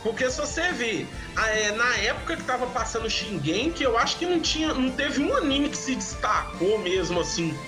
[0.02, 1.08] Porque se você ver,
[1.48, 5.20] é, na época que tava passando Shingen, que eu acho que não tinha, não teve
[5.20, 7.58] um anime que se destacou mesmo assim.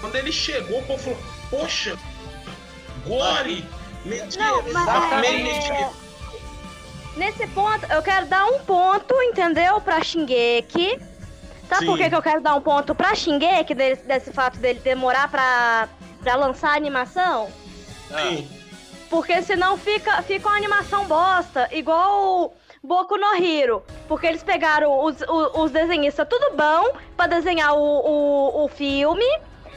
[0.00, 1.18] Quando ele chegou, o povo falou,
[1.50, 1.98] poxa,
[3.06, 3.64] Gore,
[4.04, 5.92] medieval, Não, mas é- medieval."
[7.16, 9.80] Nesse ponto, eu quero dar um ponto, entendeu?
[9.80, 10.98] Pra Shingeki.
[11.68, 12.02] Sabe por Sim.
[12.04, 15.88] que, que eu quero dar um ponto pra Shingeki, desse, desse fato dele demorar pra,
[16.22, 17.50] pra lançar a animação?
[18.08, 18.48] Sim.
[19.10, 23.82] Porque senão fica, fica uma animação bosta, igual o Boku no Hero.
[24.08, 29.24] Porque eles pegaram os, os, os desenhistas tudo bom pra desenhar o, o, o filme.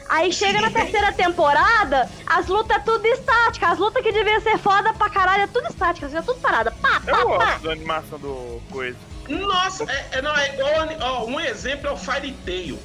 [0.07, 3.67] Aí chega na terceira temporada, as lutas é tudo estática.
[3.67, 6.71] As lutas que deviam ser foda pra caralho é tudo estática, assim, é tudo parada.
[6.71, 7.45] Pá, Eu pá, pá.
[7.45, 8.97] gosto da animação do coisa.
[9.27, 10.71] Nossa, é, é- não, é igual.
[11.01, 12.79] Ó, um exemplo é o Fairy Tail.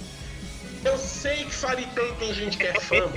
[0.84, 2.96] Eu sei que Fairy Tail tem gente que é fã.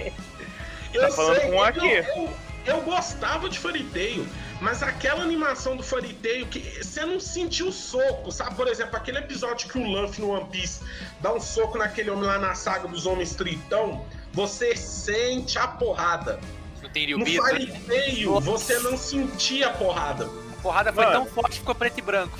[0.93, 1.87] Eu Tá falando com um eu- aqui.
[1.87, 2.33] Eu, eu
[2.81, 4.25] gostava de Fairy Tail,
[4.61, 8.55] mas aquela animação do Fairy Tail que você não sentiu o soco, sabe?
[8.55, 10.81] Por exemplo, aquele episódio que o Luffy no One Piece
[11.19, 14.05] dá um soco naquele homem lá na saga dos Homens Tritão.
[14.31, 16.39] você sente a porrada.
[16.81, 17.25] Não tem No.
[17.25, 20.25] Fire Tail, você não sentia a porrada.
[20.25, 21.17] A porrada foi Mano.
[21.17, 22.37] tão forte que ficou preto e branco.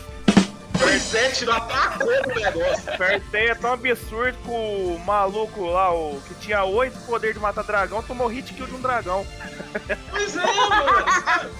[0.77, 2.93] Pois é, tirou até a cor do negócio.
[2.93, 7.63] Apertei é tão absurdo que o maluco lá, o que tinha oito poder de matar
[7.63, 9.25] dragão, tomou hit kill de um dragão.
[10.09, 11.51] Pois é, mano.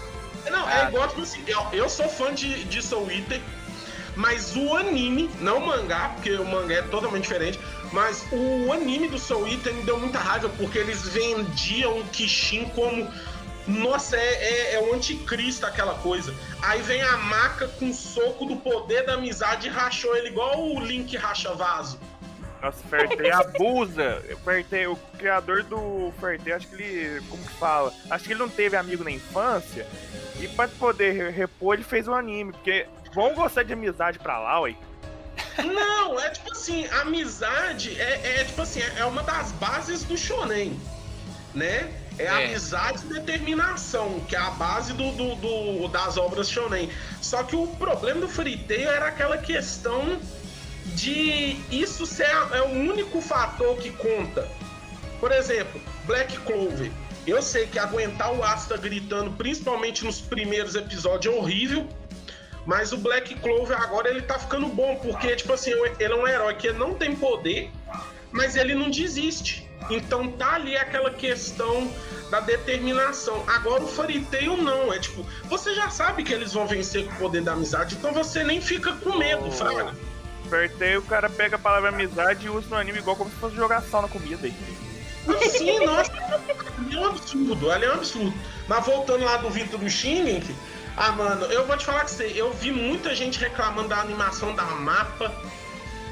[0.52, 0.90] Não, é Ah.
[0.90, 3.40] igual, tipo assim, eu, eu sou fã de, de Soul Eater,
[4.16, 7.60] mas o anime, não o mangá, porque o mangá é totalmente diferente,
[7.92, 12.66] mas o anime do Soul Eater me deu muita raiva, porque eles vendiam o Kishin
[12.76, 13.10] como.
[13.68, 16.34] Nossa, é, é, é o anticristo aquela coisa.
[16.62, 20.80] Aí vem a maca com soco do poder da amizade e rachou ele igual o
[20.80, 22.00] Link racha vaso.
[22.62, 24.24] Nossa, Fertei abusa.
[24.44, 27.22] Fertei, o criador do Fertei, acho que ele.
[27.30, 27.94] Como que fala?
[28.10, 29.86] Acho que ele não teve amigo na infância.
[30.40, 32.52] E pra poder re- repor, ele fez um anime.
[32.54, 34.76] Porque vão gostar de amizade pra lá, ué.
[35.58, 40.80] Não, é tipo assim, amizade é, é tipo assim, é uma das bases do shonen,
[41.54, 41.92] né?
[42.18, 42.30] É, É.
[42.30, 46.90] amizade e determinação, que é a base do, do- do- das obras shonen.
[47.22, 50.20] Só que o problema do Fairy Tail era aquela questão
[50.96, 54.48] de isso ser é o único fator que conta.
[55.20, 56.92] Por exemplo, Black Clover.
[57.26, 61.88] Eu sei que aguentar o Asta gritando, principalmente nos primeiros episódios, é horrível.
[62.66, 66.28] Mas o Black Clover agora ele tá ficando bom, porque, tipo assim, ele é um
[66.28, 67.72] herói que não tem poder,
[68.32, 69.68] mas ele não desiste.
[69.90, 71.92] Então tá ali aquela questão
[72.30, 73.44] da determinação.
[73.48, 77.12] Agora o Fairy Tail não, é tipo, você já sabe que eles vão vencer com
[77.12, 79.52] o poder da amizade, então você nem fica com medo, Oh.
[79.52, 79.94] fraga.
[80.50, 83.56] Fertei, o cara pega a palavra amizade e usa no anime igual como se fosse
[83.56, 84.54] jogação na comida aí.
[85.50, 86.12] Sim, nossa,
[86.92, 88.34] é um absurdo, ali é um absurdo.
[88.68, 90.44] Mas voltando lá do Vitor do Shingen,
[90.98, 94.54] ah, mano, eu vou te falar que você, eu vi muita gente reclamando da animação
[94.54, 95.34] da mapa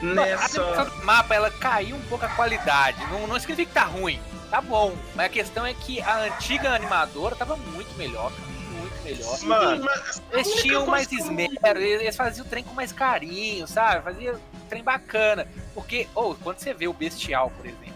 [0.01, 0.85] nessa.
[1.03, 2.99] mapa, ela caiu um pouco a qualidade.
[3.11, 4.19] Não, não significa que tá ruim.
[4.49, 4.93] Tá bom.
[5.15, 8.31] Mas a questão é que a antiga animadora tava muito melhor.
[8.71, 9.39] Muito melhor.
[9.43, 9.87] Mano,
[10.31, 14.03] Eles única tinham mais esmero, eles faziam o trem com mais carinho, sabe?
[14.03, 15.47] Fazia um trem bacana.
[15.73, 17.93] Porque, ou quando você vê o Bestial, por exemplo,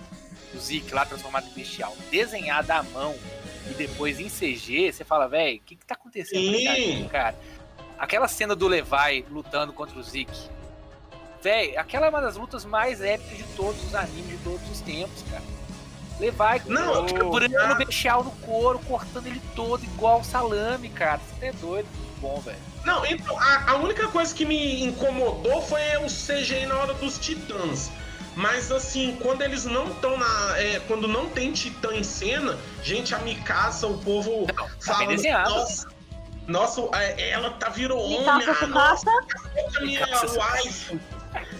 [0.53, 3.15] o Zik lá transformado em Bestial, desenhado à mão
[3.69, 7.09] e depois em CG, você fala, velho, o que que tá acontecendo Sim.
[7.11, 7.35] cara?
[7.97, 10.31] Aquela cena do Levi lutando contra o Zik,
[11.45, 14.81] velho, aquela é uma das lutas mais épicas de todos os animes de todos os
[14.81, 15.43] tempos, cara.
[16.19, 17.71] Levi Não, ah.
[17.71, 21.19] o Bestial no couro, cortando ele todo igual salame, cara.
[21.19, 22.57] Você é doido, muito bom, velho.
[22.83, 27.19] Não, então, a, a única coisa que me incomodou foi o CGI na hora dos
[27.19, 27.91] titãs.
[28.35, 30.57] Mas assim, quando eles não estão na.
[30.57, 34.77] é, quando não tem titã em cena, gente, a Mikasa, o povo Não, tá bem
[34.79, 35.07] falando.
[35.09, 35.49] desenhado.
[35.51, 35.87] Nossa,
[36.47, 38.19] nossa, é, ela tá virou homem.
[38.19, 39.05] Mikasa ah, Tsukasa.
[39.05, 40.05] nossa, a minha
[40.63, 40.99] wife.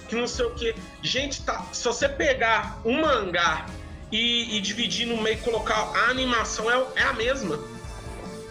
[0.07, 0.75] Que não sei o que.
[1.01, 1.65] Gente, tá.
[1.71, 3.65] Se você pegar um mangá
[4.11, 7.59] e, e dividir no meio e colocar a animação, é, é a mesma.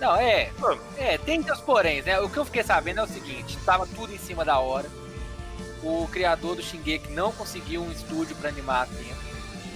[0.00, 0.50] Não, é.
[0.98, 2.18] É, tem seus poréns, né?
[2.20, 4.90] O que eu fiquei sabendo é o seguinte: tava tudo em cima da hora.
[5.82, 9.22] O criador do Shingeki não conseguiu um estúdio pra animar a tempo.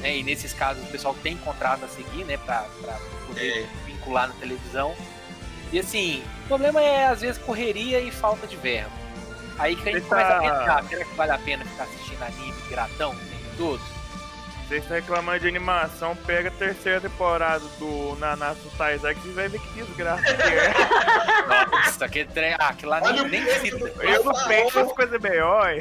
[0.01, 0.19] Né?
[0.19, 2.37] E nesses casos o pessoal tem contrato a seguir, né?
[2.39, 3.67] Pra, pra poder É.
[3.87, 4.95] vincular na televisão.
[5.73, 8.91] E assim, o problema é às vezes correria e falta de verbo.
[9.59, 11.85] Aí que a gente Você começa a tá- pensar, será que vale a pena ficar
[11.85, 13.99] assistindo anime gratão o tempo todo?
[14.69, 19.61] Vocês estão reclamando de animação, pega a terceira temporada do Nanatsu Taizaki e vai ver
[19.61, 20.75] que desgraça que é.
[21.71, 22.53] Nossa, aquele trem.
[22.53, 23.79] Ah, aquilo lá Olha nem, cita.
[23.79, 25.75] Eu não penso as coisas melhor.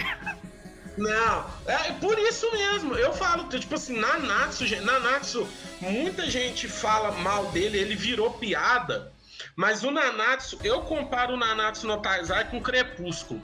[0.97, 2.95] Não, é por isso mesmo.
[2.95, 5.47] Eu falo, tipo assim, Nanatsu, gente, Nanatsu,
[5.81, 9.11] muita gente fala mal dele, ele virou piada.
[9.57, 13.41] Mas o Nanatsu, eu comparo o Nanatsu no Taizai com o Crepúsculo.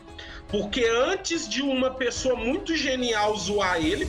[0.47, 4.07] Porque antes de uma pessoa muito genial zoar ele,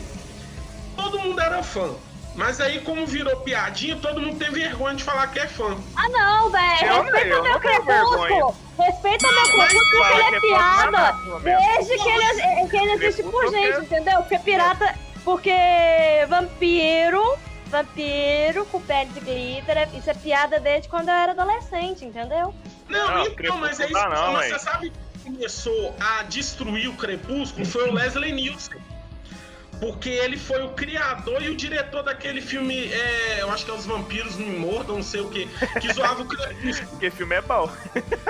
[0.95, 1.95] todo mundo era fã.
[2.35, 5.79] Mas aí, como virou piadinha, todo mundo tem vergonha de falar que é fã.
[5.97, 7.03] Ah, não, velho.
[7.03, 8.57] Respeita meu crepúsculo.
[8.79, 11.13] Respeita meu crepúsculo, porque ele é que é piada.
[11.43, 14.19] Desde que ele, é- que ele existe por gente, é- entendeu?
[14.21, 14.95] Porque pirata.
[15.25, 15.55] Porque
[16.29, 17.39] vampiro.
[17.75, 19.77] Vampiro com pele de glitter.
[19.77, 22.55] é- Isso é piada desde quando eu era adolescente, entendeu?
[22.89, 23.93] Não, Não, então, mas é isso.
[23.95, 24.53] Crepúsculo não, mas hein?
[24.53, 28.81] você sabe que começou a destruir o Crepúsculo foi o Leslie Nielsen.
[29.81, 33.75] Porque ele foi o criador e o diretor daquele filme, é, eu acho que é
[33.75, 35.49] Os Vampiros Me Mordam, não sei o que,
[35.81, 36.89] que zoava o Crepúsculo.
[36.91, 37.69] Porque filme é bom.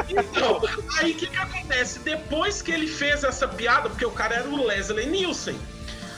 [0.08, 0.62] Então,
[0.98, 1.98] aí o que, que acontece?
[1.98, 5.56] Depois que ele fez essa piada, porque o cara era o Leslie Nielsen,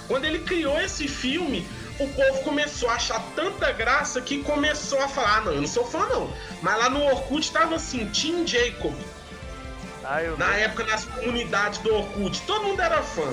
[0.07, 1.67] quando ele criou esse filme,
[1.99, 5.69] o povo começou a achar tanta graça que começou a falar: ah, não, eu não
[5.69, 6.31] sou fã, não.
[6.63, 8.95] Mas lá no Orkut tava assim, Tim Jacob.
[10.05, 13.33] Ah, eu Na época, nas comunidades do Orkut, todo mundo era fã.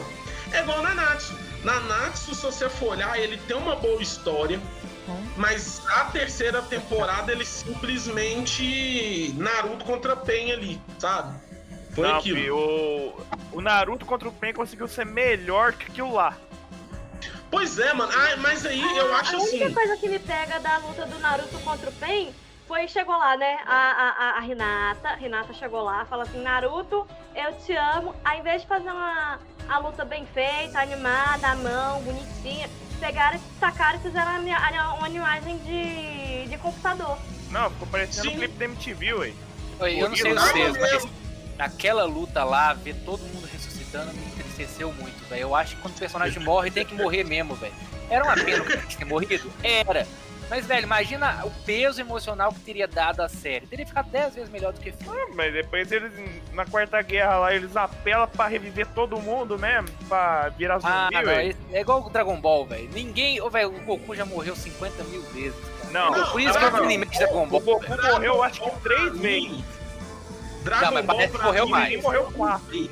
[0.51, 1.37] É igual o Nanatsu.
[1.63, 4.59] Nanatsu, se você for olhar, ele tem uma boa história.
[5.35, 11.37] Mas a terceira temporada ele simplesmente Naruto contra Pen ali, sabe?
[11.93, 12.57] Foi Não, aquilo.
[12.57, 16.37] o, o Naruto contra o Pen conseguiu ser melhor que aquilo lá.
[17.53, 18.11] Pois é, mano.
[18.11, 19.73] Ah, mas aí eu acho a única assim.
[19.75, 22.33] coisa que me pega da luta do Naruto contra o Pain
[22.67, 23.59] foi chegou lá, né?
[23.67, 28.15] A, a, a, a Renata, a Renata chegou lá, falou assim: Naruto, eu te amo.
[28.25, 29.39] Aí, ao invés de fazer uma
[29.69, 32.67] a luta bem feita, animada, à mão, bonitinha,
[32.99, 37.19] pegaram, sacaram e fizeram a, minha- a- uma imagem de, de computador.
[37.51, 38.35] Não, ficou parecendo Sim.
[38.35, 39.33] um clipe da MTV, ué.
[39.79, 41.07] Oi, Eu não sei vocês, mas
[41.55, 43.47] naquela luta lá, ver todo mundo
[44.01, 45.41] me entristeceu muito, velho.
[45.41, 47.73] Eu acho que quando o personagem morre, tem que morrer mesmo, velho.
[48.09, 49.51] Era uma pena o cara ter morrido?
[49.63, 50.07] Era.
[50.49, 53.65] Mas, velho, imagina o peso emocional que teria dado a série.
[53.65, 55.17] Teria ficado 10 vezes melhor do que filme.
[55.17, 56.11] Ah, Mas depois eles,
[56.53, 61.09] na quarta guerra lá, eles apelam pra reviver todo mundo mesmo, pra virar zumbi, Ah,
[61.11, 62.89] não, esse- é igual o Dragon Ball, velho.
[62.93, 63.41] Ninguém.
[63.41, 65.55] Ô, velho, o Goku já morreu 50 mil vezes.
[65.55, 65.91] cara.
[65.91, 66.83] Não, Não, Por isso que eu não.
[66.85, 67.61] inimigo de Dragon O Ball.
[67.61, 68.03] Goku velho.
[68.11, 69.63] morreu, eu acho que três vezes.
[70.63, 71.93] Dragon Não, mas Ball parece que morreu mais.
[71.93, 72.89] ele Morreu quatro.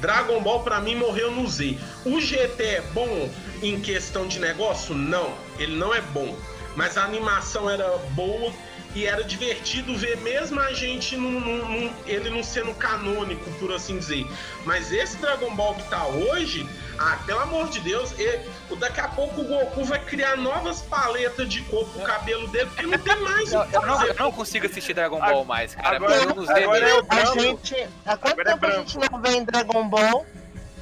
[0.00, 1.78] Dragon Ball pra mim morreu no Z.
[2.04, 3.30] O GT é bom
[3.62, 4.94] em questão de negócio?
[4.94, 6.36] Não, ele não é bom.
[6.76, 8.52] Mas a animação era boa
[8.94, 13.72] e era divertido ver mesmo a gente num, num- num- ele não sendo canônico, por
[13.72, 14.26] assim dizer.
[14.64, 18.40] Mas esse Dragon Ball que tá hoje, ah, pelo amor de Deus, e-
[18.76, 22.86] daqui a pouco o Goku vai criar novas paletas de cor pro cabelo dele, porque
[22.86, 24.10] não tem mais Eu, o que eu não, fazer.
[24.10, 25.96] eu não consigo assistir Dragon Ball mais, cara.
[25.96, 26.98] Agora- Agora, não sei agora mesmo.
[26.98, 27.40] eu- A branco.
[27.40, 27.88] gente.
[28.06, 28.88] Há quanto Agora é tempo a branco.
[28.90, 30.26] gente não vê em Dragon Ball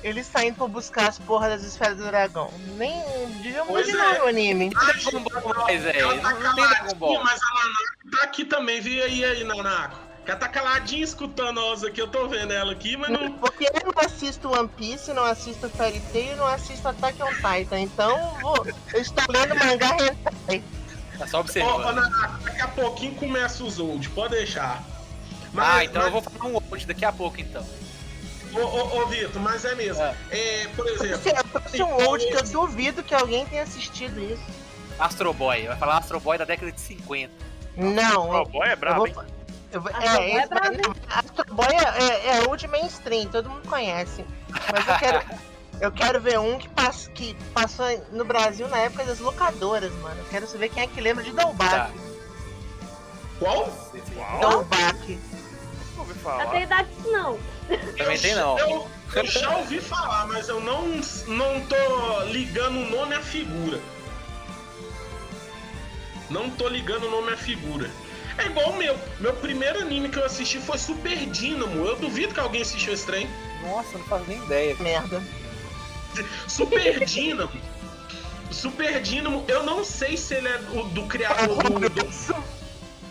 [0.02, 2.50] eles saindo pra buscar as porras das esferas do dragão?
[2.76, 3.02] Nem
[3.42, 4.22] deviam mudar é.
[4.22, 4.70] o anime.
[4.76, 5.98] Ai, Dragon Ball mais, velho.
[5.98, 10.08] Ela tá caladinha, mas a Nanako tá aqui também, viu aí, aí, Nanako?
[10.26, 13.32] Ela tá caladinha escutando nós aqui, eu tô vendo ela aqui, mas não.
[13.32, 17.80] Porque eu não assisto One Piece, não assisto Fairy Tail, não assisto Attack on Titan.
[17.80, 20.62] Então, vou, eu estou lendo mangá hentai.
[21.18, 21.82] Tá só observando.
[21.82, 24.84] ó, Nanako, daqui a pouquinho começa os old, pode deixar.
[25.56, 27.66] ah, então eu vou falar um outro daqui a pouco, então.
[28.54, 30.02] Ô, ô, ô, Vitor, mas é mesmo.
[30.02, 30.14] É.
[30.30, 31.18] É, por exemplo.
[31.18, 34.42] Se eu trouxe um old que eu duvido que alguém tenha assistido isso.
[34.98, 35.66] Astro Boy.
[35.66, 37.32] Vai falar Astro Boy da década de 50.
[37.76, 39.06] Não, O eu, boy é brabo, vou.
[39.06, 39.14] hein?
[39.14, 43.48] Vou Astro Boy é, é esse brabo, Astro Boy é, é, é old mainstream, todo
[43.50, 44.24] mundo conhece.
[44.72, 45.22] Mas eu quero.
[45.80, 50.18] Eu quero ver um que, pass, que passou no Brasil na época das locadoras, mano.
[50.18, 51.44] Eu quero saber quem é que lembra de Tá.
[51.44, 51.92] Dolbach.
[53.38, 53.72] Qual?
[54.16, 55.18] Uau, Dolbach.
[55.94, 56.46] não ouvi Eu falar.
[56.46, 57.38] tenho idade disso, não.
[57.96, 58.58] Também tem não.
[58.58, 60.86] Eu, eu já ouvi falar, mas eu não,
[61.26, 63.80] não tô ligando o nome à figura.
[66.30, 67.90] Não tô ligando o nome à figura.
[68.36, 68.96] É igual o meu.
[69.18, 71.84] Meu primeiro anime que eu assisti foi Super Dynamo.
[71.84, 73.28] Eu duvido que alguém assistiu esse trem.
[73.62, 74.76] Nossa, não faço nem ideia.
[74.78, 75.22] Merda.
[76.46, 77.50] Super Dynamo.
[78.50, 82.44] Super Dynamo, eu não sei se ele é do, do criador do, do,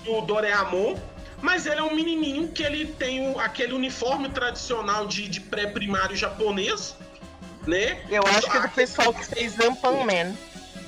[0.04, 0.98] do Doraemon,
[1.42, 6.16] mas ele é um menininho que ele tem o- aquele uniforme tradicional de, de pré-primário
[6.16, 6.96] japonês,
[7.66, 8.02] né?
[8.10, 10.36] Eu acho que é do pessoal que fez Ampan Man.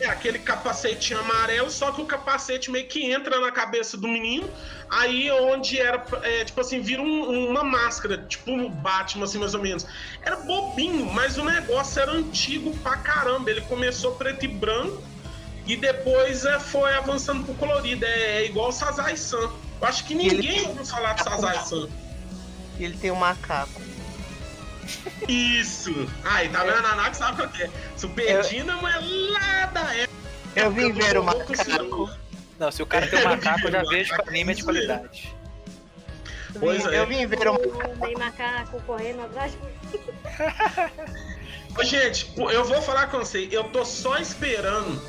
[0.02, 4.50] É aquele capacete amarelo, só que o capacete meio que entra na cabeça do menino,
[4.90, 9.54] aí onde era, é, tipo assim, vira um- uma máscara, tipo um Batman, assim, mais
[9.54, 9.86] ou menos.
[10.22, 13.52] Era bobinho, mas o negócio era antigo pra caramba.
[13.52, 15.04] Ele começou preto e branco
[15.70, 18.04] e depois é, foi avançando pro colorido.
[18.04, 19.52] É, é igual o Sazai-san.
[19.80, 21.88] Eu acho que ninguém ouviu falar de Sazai-san.
[22.80, 23.80] E ele tem um macaco.
[25.28, 25.94] Isso!
[26.24, 26.78] Aí, tá vendo?
[26.80, 27.70] A Nanak sabe o que é.
[27.96, 30.18] Super Eu- Dynamo é lá da época.
[30.56, 32.10] Eu vim ver o macaco.
[32.58, 34.64] Não, se o cara tem um macaco, eu já vejo que o anime é de
[34.64, 35.36] qualidade.
[36.60, 37.00] Pois Vim- é.
[37.00, 37.58] Eu vim ver o
[38.00, 39.56] Tem macaco correndo atrás.
[41.84, 45.00] Gente, eu vou falar com você, eu tô só esperando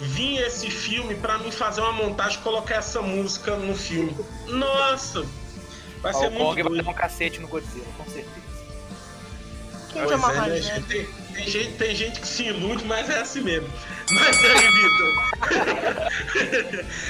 [0.00, 4.14] vir esse filme pra mim fazer uma montagem colocar essa música no filme.
[4.46, 5.24] Nossa!
[6.02, 6.84] Vai Ó, ser o Kong muito vai doido.
[6.84, 8.46] dar um cacete no Godzilla, com certeza.
[9.92, 10.66] Quem Pois é, né, gente?
[10.74, 10.86] gente?
[10.86, 13.68] Tem, tem gente, tem gente que se ilude, mas é assim mesmo.
[14.10, 16.06] Mas aí, Vitor.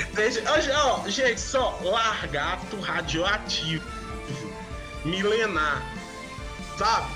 [0.15, 0.47] Tem gente-
[0.77, 3.85] ó, gente, só largato radioativo.
[5.05, 5.83] Milenar.
[6.79, 7.13] Sabe?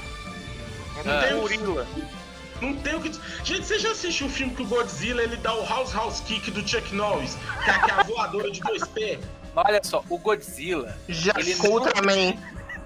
[1.04, 1.22] Não Ah.
[1.22, 1.86] tem Gorila.
[2.60, 3.10] Não tem o que.
[3.44, 6.50] Gente, você já assistiu o filme que o Godzilla ele dá o House House Kick
[6.50, 7.36] do Chuck Norris?
[7.64, 9.18] Que é aquela voadora de dois pés?
[9.54, 12.34] Olha só, o Godzilla, Já Ele Ultraman.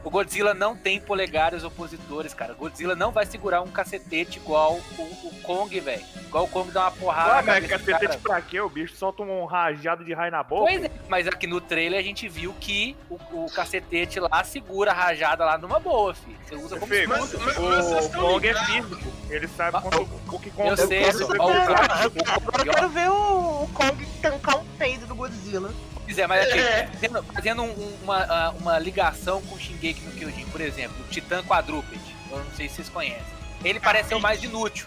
[0.05, 2.53] O Godzilla não tem polegares opositores, cara.
[2.53, 6.05] O Godzilla não vai segurar um cacetete igual o, o Kong, velho.
[6.27, 7.31] Igual o Kong dá uma porrada.
[7.39, 8.19] Ah, na mas cacetete cara.
[8.23, 8.61] pra quê?
[8.61, 10.71] O bicho solta um rajado de raio na boca.
[10.71, 14.91] Pois é, mas aqui no trailer a gente viu que o, o cacetete lá segura
[14.91, 16.37] a rajada lá numa boa, filho.
[16.47, 19.13] Você usa como Filho, Mas- mas- mas o Kong é físico.
[19.31, 20.03] Ele sabe Mas- quanto,
[20.33, 21.41] o que Kong Eu sei, saber.
[21.41, 25.71] ó, o- Agora eu ó, quero ver o, o Kong tancar um peido do Godzilla.
[26.05, 26.59] Pois é, mas aqui,
[26.93, 31.43] fazendo, fazendo um- uma, uma ligação com o Shingeki no Kyojin, por exemplo, o Titã
[31.43, 32.01] Quadrúpede,
[32.31, 33.35] eu não sei se vocês conhecem.
[33.65, 34.87] Ele parece ser o mais inútil.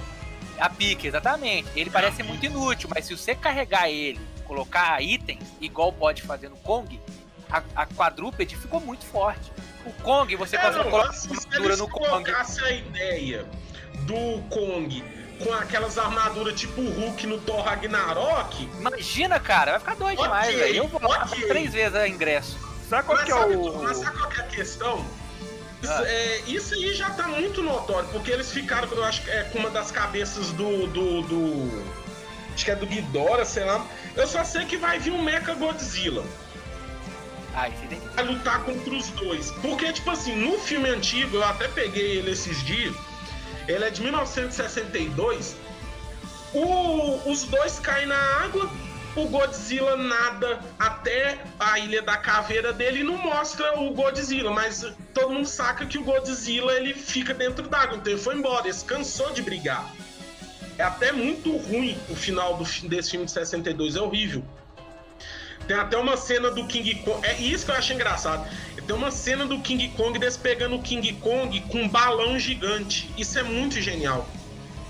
[0.60, 1.68] A pique, exatamente.
[1.76, 6.50] Ele parece ser muito inútil, mas se você carregar ele, colocar itens, igual pode fazer
[6.50, 7.00] no Kong,
[7.50, 9.52] a, a quadrúpede ficou muito forte.
[9.86, 12.08] O Kong, você É, consegue não, colocar se se no Kong.
[12.10, 13.46] colocassem a ideia
[14.02, 15.04] do Kong
[15.44, 20.56] com aquelas armaduras tipo Hulk no Thor Ragnarok, Imagina, cara, vai ficar doido Ok, demais,
[20.56, 20.76] velho.
[20.76, 22.58] Eu vou lá três vezes a ingresso.
[22.90, 23.84] Sabe qual mas, que é sabe, o.
[23.84, 25.06] mas sabe qual que é a questão?
[25.84, 26.04] Isso, Ah.
[26.08, 29.60] é, isso aí já tá muito notório, porque eles ficaram, eu acho que é com
[29.60, 30.88] uma das cabeças do.
[30.88, 31.84] do, do-
[32.54, 33.86] acho que é do Ghidorah, sei lá.
[34.16, 36.24] Eu só sei que vai vir um Mecha Godzilla.
[37.54, 39.52] Ai, você tem que vai lutar contra os dois.
[39.62, 42.96] Porque, tipo assim, no filme antigo, eu até peguei ele esses dias,
[43.68, 45.56] ele é de 1962.
[46.54, 48.70] O- os dois caem na água,
[49.16, 54.86] o Godzilla nada até a Ilha da Caveira dele e não mostra o Godzilla, mas
[55.14, 58.78] todo mundo saca que o Godzilla ele fica dentro d'água, então ele foi embora, ele
[58.86, 59.92] cansou de brigar.
[60.78, 64.44] É até muito ruim o final do, desse filme de 62, é horrível.
[65.68, 67.26] Tem até uma cena do King Kong.
[67.28, 68.48] É isso que eu acho engraçado.
[68.86, 73.10] Tem uma cena do King Kong deles pegando o King Kong com um balão gigante.
[73.18, 74.26] Isso é muito genial.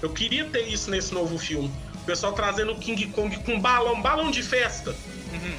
[0.02, 1.74] Eu queria ter isso nesse novo filme.
[1.96, 4.92] O pessoal trazendo o King Kong com um balão, balão de festa.
[5.34, 5.58] Uhum.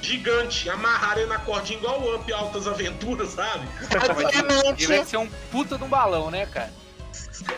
[0.00, 3.66] Gigante, amarrar ele na cordinha igual o Up Altas Aventuras, sabe?
[3.82, 6.72] Antigamente, Deve ser um puta de um balão, né, cara?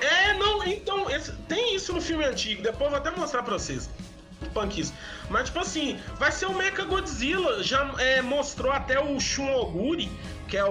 [0.00, 3.54] É, não, então, esse- tem isso no filme antigo, depois eu vou até mostrar pra
[3.54, 3.88] vocês.
[4.54, 4.94] Punk isso.
[5.28, 7.62] Mas, tipo assim, vai ser o Mecha Godzilla.
[7.62, 10.10] Já é, mostrou até o Shun Oguri,
[10.46, 10.70] que é o,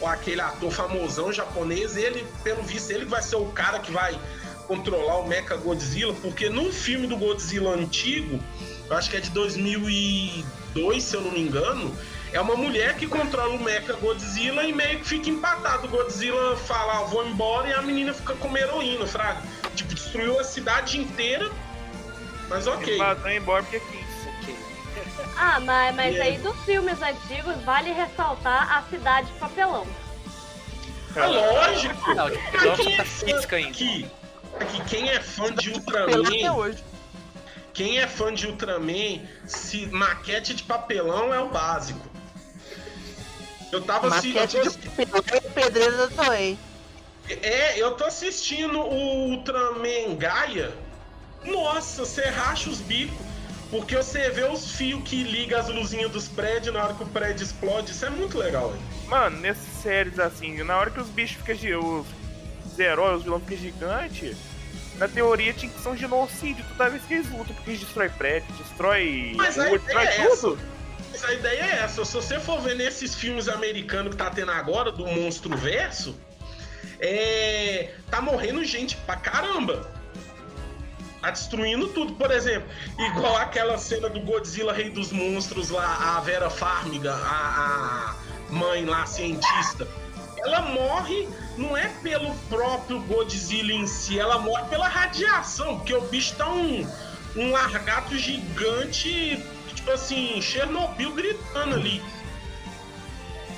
[0.00, 1.96] o- aquele ator famosão japonês.
[1.96, 4.18] Ele, pelo visto, ele vai ser o cara que vai
[4.66, 8.40] controlar o Mecha Godzilla, porque no filme do Godzilla antigo,
[8.88, 11.94] eu acho que é de 2002, se eu não me engano,
[12.32, 15.86] é uma mulher que controla o Mecha Godzilla e meio que fica empatado.
[15.86, 19.42] O Godzilla fala, ah, vou embora, e a menina fica com heroína, fraga.
[19.76, 21.50] Tipo, destruiu a cidade inteira,
[22.52, 22.98] mas ok.
[22.98, 24.26] Vazou embora porque quis.
[24.42, 24.56] Ok.
[25.36, 26.38] Ah, mas, mas E aí?
[26.38, 29.86] dos filmes antigos vale ressaltar a cidade de papelão.
[31.14, 32.14] É lógico.
[32.14, 33.68] Não, quem tá é física fã ainda.
[33.70, 34.06] aqui,
[34.60, 36.84] aqui, quem é fã de até Ultraman, hoje.
[37.74, 42.10] quem é fã de Ultraman, se maquete de papelão é o básico.
[43.70, 46.58] Eu tava assi- Maquete de pelão e pedreira da Toei.
[47.28, 50.72] É, eu tô assistindo o Ultraman Gaia.
[51.44, 53.16] Nossa, você racha os bicos.
[53.70, 57.06] Porque você vê os fios que ligam as luzinhas dos prédios na hora que o
[57.06, 57.90] prédio explode.
[57.90, 58.82] Isso é muito legal, velho.
[59.08, 62.06] Mano, nessas séries assim, na hora que os bichos ficam gi- os,
[62.66, 64.36] os heróis, os vilões ficam gigantes,
[64.98, 68.10] na teoria tinha que ser um genocídio toda vez que eles lutam, porque eles destroem
[68.10, 70.58] prédio, destrói Mas a ideia destrói é tudo.
[71.10, 72.04] Mas a ideia é essa.
[72.04, 76.14] Se você for ver nesses filmes americanos que tá tendo agora, do Monstro Verso,
[77.00, 77.90] é...
[78.10, 79.90] tá morrendo gente pra caramba.
[81.22, 82.14] Tá destruindo tudo.
[82.14, 82.68] Por exemplo,
[82.98, 88.16] igual aquela cena do Godzilla Rei dos Monstros lá, a Vera Farmiga, a,
[88.50, 89.86] a mãe lá, cientista.
[90.38, 96.00] Ela morre não é pelo próprio Godzilla em si, ela morre pela radiação, porque o
[96.00, 96.84] bicho tá um,
[97.36, 99.40] um largato gigante,
[99.72, 102.02] tipo assim, Chernobyl gritando ali.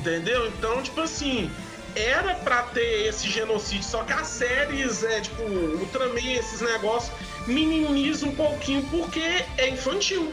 [0.00, 0.48] Entendeu?
[0.48, 1.50] Então, tipo assim,
[1.96, 7.10] era pra ter esse genocídio, só que as séries, é, tipo, Ultraman, esses negócios,
[7.46, 9.20] minimizam um pouquinho porque
[9.58, 10.32] é infantil.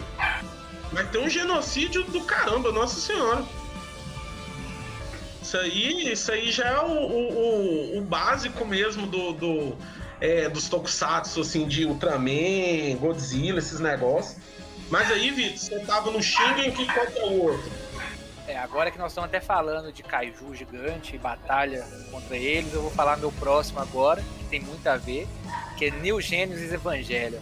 [0.92, 3.44] Vai ter um genocídio do caramba, nossa senhora.
[5.42, 9.78] Isso aí, isso aí já é o, o, o- básico mesmo do, do,
[10.20, 14.38] é, dos tokusatsu, assim, de Ultraman, Godzilla, esses negócios.
[14.90, 17.72] Mas aí, Vitor, você tava no Shingen, que qual é o outro?
[18.52, 22.82] É, agora que nós estamos até falando de Kaiju gigante e batalha contra eles, eu
[22.82, 25.26] vou falar meu próximo agora, que tem muito a ver,
[25.78, 27.40] que é New Genesis Evangelion.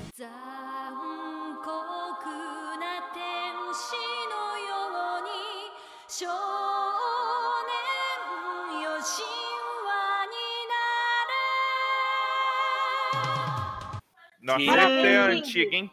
[14.40, 15.92] Nossa, é até antiga, hein?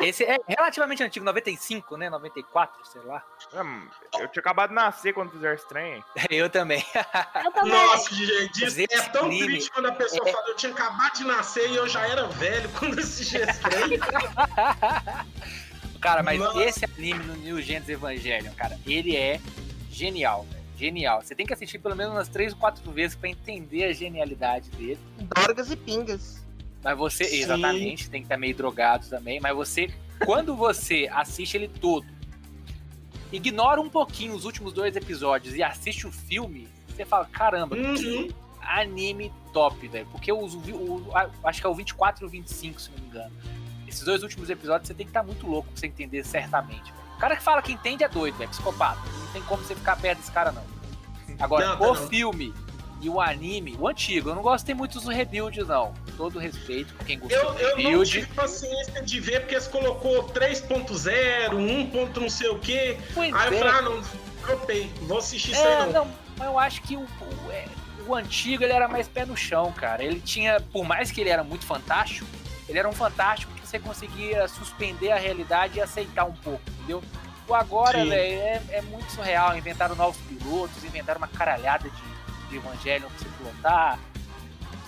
[0.00, 2.08] Esse é relativamente antigo, 95, né?
[2.10, 3.22] 94, sei lá.
[3.54, 3.86] Hum,
[4.18, 6.02] Eu tinha acabado de nascer quando fizeram esse trem.
[6.30, 6.84] Eu também.
[7.44, 7.72] Eu também.
[7.72, 11.14] Nossa, gente, Mas isso é tão triste quando a pessoa é- fala, eu tinha acabado
[11.14, 13.98] de nascer e eu já era velho quando assisti esse trem.
[16.00, 16.62] Cara, mas Nossa.
[16.62, 19.40] esse anime no New Gens Evangelion, cara, ele é
[19.90, 20.56] genial, velho.
[20.76, 21.22] Genial.
[21.22, 24.68] Você tem que assistir pelo menos umas três ou quatro vezes pra entender a genialidade
[24.72, 24.98] dele.
[25.34, 26.44] Dorgas e pingas.
[26.86, 27.38] Mas você, Sim.
[27.42, 29.40] exatamente, tem que estar meio drogado também.
[29.40, 29.92] Mas você,
[30.24, 32.06] quando você assiste ele todo,
[33.32, 38.28] ignora um pouquinho os últimos dois episódios e assiste o filme, você fala: caramba, Uhum.
[38.60, 40.06] anime top, velho.
[40.12, 40.58] Porque os, o,
[41.08, 43.32] o- a- acho que é o 24 e o 25, se não me engano.
[43.88, 46.84] Esses dois últimos episódios você tem que estar muito louco pra você entender certamente.
[46.92, 47.06] velho.
[47.16, 49.00] O cara que fala que entende é doido, é psicopata.
[49.18, 50.62] Não tem como você ficar perto desse cara, não.
[51.40, 52.08] Agora, Não, o não.
[52.08, 52.54] filme
[53.00, 55.92] e o anime, o antigo, eu não gostei muito dos rebuilds, não.
[56.16, 58.10] Todo respeito pra quem gostou Eu, do eu não rebuild.
[58.10, 61.90] tive paciência de ver porque eles colocou 3.0, 1.
[61.90, 62.98] ponto não sei o quê.
[63.14, 63.58] Pois Aí eu é.
[63.58, 64.02] falei, ah, não,
[64.46, 65.92] dropei, vou assistir isso aí É, não.
[65.92, 67.66] não, mas eu acho que o, o, é,
[68.06, 70.02] o antigo ele era mais pé no chão, cara.
[70.02, 72.26] Ele tinha, por mais que ele era muito fantástico,
[72.68, 77.02] ele era um fantástico que você conseguia suspender a realidade e aceitar um pouco, entendeu?
[77.48, 79.56] O agora, velho, é, é muito surreal.
[79.56, 81.96] Inventaram novos pilotos, inventaram uma caralhada de,
[82.48, 83.98] de Evangelion pra você pilotar.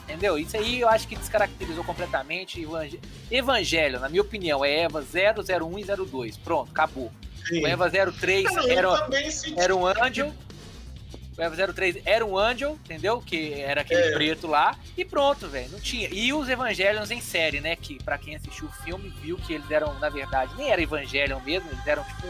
[0.04, 0.38] Entendeu?
[0.38, 3.00] Isso aí eu acho que descaracterizou completamente Evangelion.
[3.30, 6.36] Evangelion, na minha opinião, é Eva 001 e 02.
[6.38, 7.12] Pronto, acabou.
[7.46, 7.62] Sim.
[7.62, 9.08] O Eva 03 Ah, não, era,
[9.56, 10.32] era um Angel.
[11.36, 13.20] O Eva 03 era um Angel, entendeu?
[13.24, 14.12] Que era aquele É.
[14.12, 14.76] preto lá.
[14.96, 15.70] E pronto, velho.
[15.70, 16.08] Não tinha.
[16.10, 17.76] E os Evangelions em série, né?
[17.76, 21.38] Que pra quem assistiu o filme viu que eles eram, na verdade, nem era Evangelion
[21.40, 22.26] mesmo, eles eram, tipo,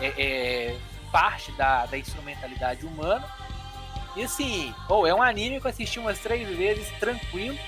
[0.00, 0.76] é, é,
[1.10, 3.24] parte da, da instrumentalidade humana.
[4.16, 7.58] E assim, ou é um anime que eu assisti umas três vezes, tranquilo.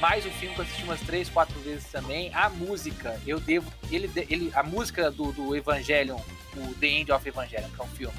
[0.00, 2.32] Mais um filme que eu assisti umas três, quatro vezes também.
[2.34, 3.70] A música, eu devo.
[3.90, 6.18] Ele, ele, a música do, do Evangelion,
[6.56, 8.14] o The End of Evangelion, que é um filme,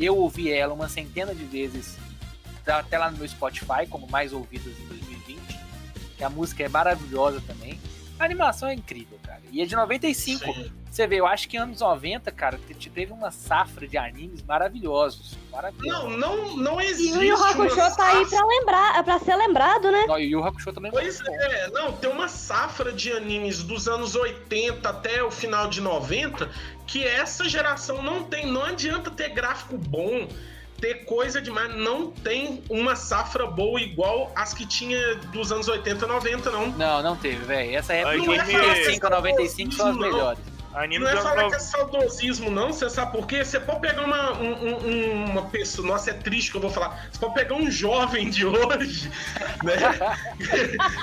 [0.00, 1.98] eu ouvi ela uma centena de vezes,
[2.64, 5.40] tá até lá no meu Spotify, como mais ouvidas em 2020.
[6.16, 7.78] Que a música é maravilhosa também.
[8.18, 9.42] A animação é incrível, cara.
[9.52, 10.44] E é de 95.
[10.44, 10.72] Sim.
[10.94, 15.36] Você vê, eu acho que anos 90, cara, te- teve uma safra de animes maravilhosos.
[15.50, 16.04] Maravilhosos.
[16.04, 17.18] Não, não, não E existe.
[17.18, 20.04] o Yu Hakusho tá aí pra lembrar, é pra ser lembrado, né?
[20.06, 21.36] Não, e o Yu Hakusho também Pois muito bom.
[21.42, 26.48] é, não, tem uma safra de animes dos anos 80 até o final de 90
[26.86, 28.46] que essa geração não tem.
[28.46, 30.28] Não adianta ter gráfico bom,
[30.80, 31.74] ter coisa demais.
[31.74, 36.68] Não tem uma safra boa igual as que tinha dos anos 80 e 90, não.
[36.68, 37.74] Não, não teve, velho.
[37.76, 40.00] Essa época de é que 85 a é 95 são as não.
[40.00, 40.53] melhores.
[40.74, 42.72] Anime não é falar que é saudosismo, não.
[42.72, 43.44] Você sabe por quê?
[43.44, 45.86] Você pode pegar uma, um- um- uma pessoa.
[45.86, 47.08] Nossa, é triste que eu vou falar.
[47.12, 49.10] Você pode pegar um jovem de hoje,
[49.62, 49.76] né?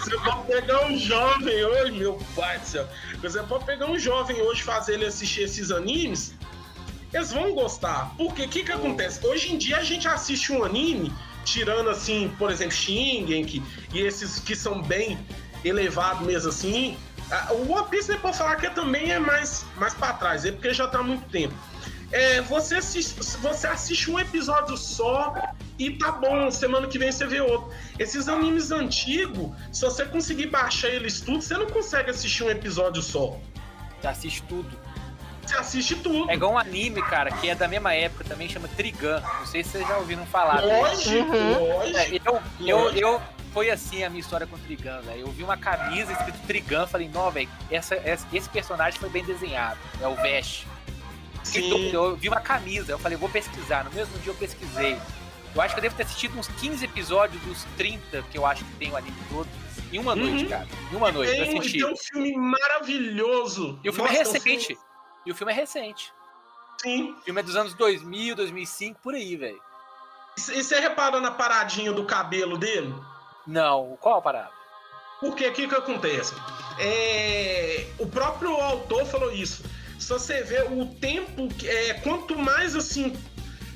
[0.04, 2.88] Você pode pegar um jovem hoje, meu pai do céu.
[3.22, 6.34] Você pode pegar um jovem hoje, fazer ele assistir esses animes.
[7.14, 8.14] Eles vão gostar.
[8.18, 9.26] Porque o que, que acontece?
[9.26, 11.14] Hoje em dia a gente assiste um anime,
[11.46, 13.64] tirando assim, por exemplo, Shingen
[13.94, 15.18] e esses que são bem
[15.64, 16.98] elevados mesmo assim.
[17.52, 20.74] O One Piece, né, pode falar que também é mais, mais pra trás, é porque
[20.74, 21.54] já tá há muito tempo.
[22.12, 25.34] É, você, assiste, você assiste um episódio só
[25.80, 27.72] e tá bom, semana que vem você vê outro.
[27.98, 33.02] Esses animes antigos, se você conseguir baixar eles tudo, você não consegue assistir um episódio
[33.02, 33.38] só.
[34.02, 34.78] Você assiste tudo.
[35.46, 36.30] Você assiste tudo.
[36.30, 39.20] É igual um anime, cara, que é da mesma época também, chama Trigun.
[39.40, 40.62] Não sei se vocês já ouviram falar.
[40.66, 41.78] Lógico, Uhum.
[41.78, 41.98] lógico.
[41.98, 43.22] É, eu, eu, eu,
[43.54, 45.22] foi assim a minha história com o Trigun, velho.
[45.22, 49.24] Eu vi uma camisa escrito Trigun, falei, não, velho, essa, essa- esse personagem foi bem
[49.24, 49.80] desenhado.
[50.02, 50.16] É o.
[50.16, 50.42] Fiquei
[51.44, 51.92] Sim.
[51.92, 53.84] Eu vi uma camisa, eu falei, vou pesquisar.
[53.84, 54.98] No mesmo dia eu pesquisei.
[55.54, 58.64] Eu acho que eu devo ter assistido uns 15 episódios dos 30 que eu acho
[58.64, 59.50] que tem o anime todo.
[59.92, 60.50] Em uma noite, Uhum.
[60.50, 60.68] cara.
[60.92, 61.78] Em uma noite, eu Tem, e assisti.
[61.80, 63.80] tem um filme maravilhoso.
[63.84, 64.66] E o filme é Nossa, um recente.
[64.68, 64.82] filme-
[65.26, 66.14] E o filme é recente.
[66.82, 67.12] Sim.
[67.12, 69.62] O filme é dos anos 2000, 2005, por aí, velho.
[70.38, 72.94] E você reparou na paradinha do cabelo dele?
[73.46, 74.50] Não, qual a parada?
[75.20, 76.34] Porque o que que acontece?
[76.80, 79.64] É, o próprio autor falou isso.
[80.00, 83.16] Se você vê o tempo, é, quanto mais assim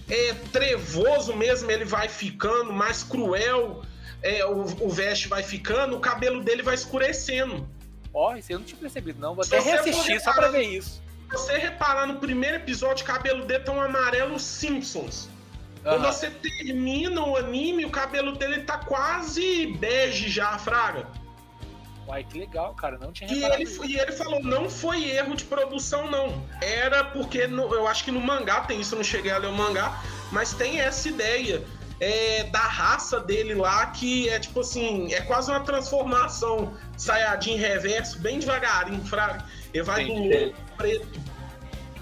[0.09, 3.83] é, trevoso mesmo ele vai ficando, mais cruel
[4.25, 7.69] é, o, o veste vai ficando, o cabelo dele vai escurecendo.
[8.11, 9.35] Ó, isso eu não tinha percebido, não.
[9.35, 11.03] Vou até reassistir só pra ver isso.
[11.29, 15.29] Se você reparar no primeiro episódio, o cabelo dele tá um amarelo Simpsons.
[15.85, 21.05] Quando você termina o anime, o cabelo dele tá quase bege já, Fraga.
[22.07, 22.97] Uai, que legal, cara.
[22.97, 26.43] Não tinha E ele, e ele falou, não foi erro de produção, não.
[26.61, 29.47] Era porque, no- eu acho que no mangá tem isso, eu não cheguei a ler
[29.47, 31.63] o mangá, mas tem essa ideia
[31.99, 38.19] é, da raça dele lá, que é tipo assim, é quase uma transformação Saiyajin reverso,
[38.19, 39.45] bem devagarinho, fraga.
[39.73, 40.45] Ele vai do Entendi.
[40.45, 41.34] louco preto.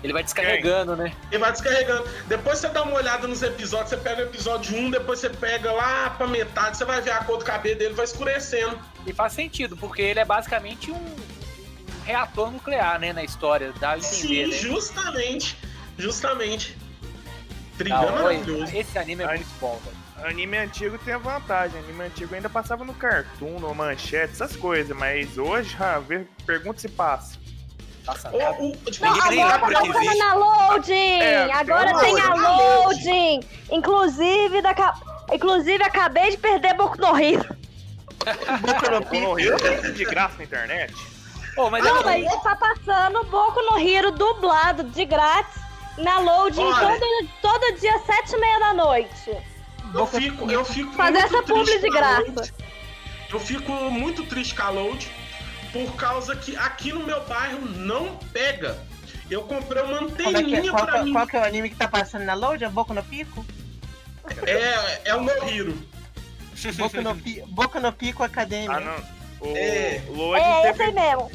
[0.04, 1.14] Ele vai descarregando, né?
[1.32, 2.08] Ele vai descarregando.
[2.28, 5.72] Depois você dá uma olhada nos episódios, você pega o episódio 1, depois você pega
[5.72, 8.78] lá pra metade, você vai ver a cor do cabelo dele, vai escurecendo.
[9.08, 11.16] E faz sentido, porque ele é basicamente um,
[12.04, 13.14] reator nuclear, né?
[13.14, 13.74] Na história.
[13.80, 14.58] Dá a entender, Sim, né?
[14.58, 15.58] justamente.
[15.98, 16.78] Justamente.
[17.78, 18.76] Trigão é maravilhoso.
[18.76, 19.38] Esse anime é Ai.
[19.38, 20.04] muito bom, velho.
[20.28, 21.80] Anime antigo tem a vantagem.
[21.80, 24.96] Anime antigo ainda passava no cartoon, no manchete, essas coisas.
[24.96, 26.02] Mas hoje, ah,
[26.46, 27.38] pergunta se passa.
[28.06, 31.20] Passa O- o- tipo, Não, agora tá passando na loading!
[31.22, 32.84] É, agora tem a loading.
[32.84, 33.40] loading!
[33.72, 34.82] Inclusive, daqui
[35.32, 37.56] Inclusive, acabei de perder Boku no Hero.
[38.62, 39.34] Boku no.
[39.34, 40.94] Rio tem de graça na internet.
[41.58, 45.62] Ô, mas Não, eu- mas tá passando Boku no Hero dublado, de grátis,
[45.98, 49.38] na loading todo, todo dia, sete e meia da noite.
[49.94, 52.54] Eu fico, eu fico Fazer essa publi de graça.
[53.32, 55.10] Eu fico muito triste com a Load,
[55.74, 58.78] por causa que aqui no meu bairro não pega.
[59.30, 60.28] Eu comprei uma é que é?
[60.30, 61.14] anteninha Qual, pra que- mim.
[61.14, 62.64] qual que é o anime que tá passando na load?
[62.64, 63.46] É Boku no Pico?
[64.46, 65.78] É, é o No Hero.
[66.78, 67.16] Boku no.
[67.48, 68.72] Boku no Pico Academia.
[68.72, 69.14] Ah, não.
[69.50, 70.02] O É.
[70.10, 71.32] Loading É esse teve, mesmo.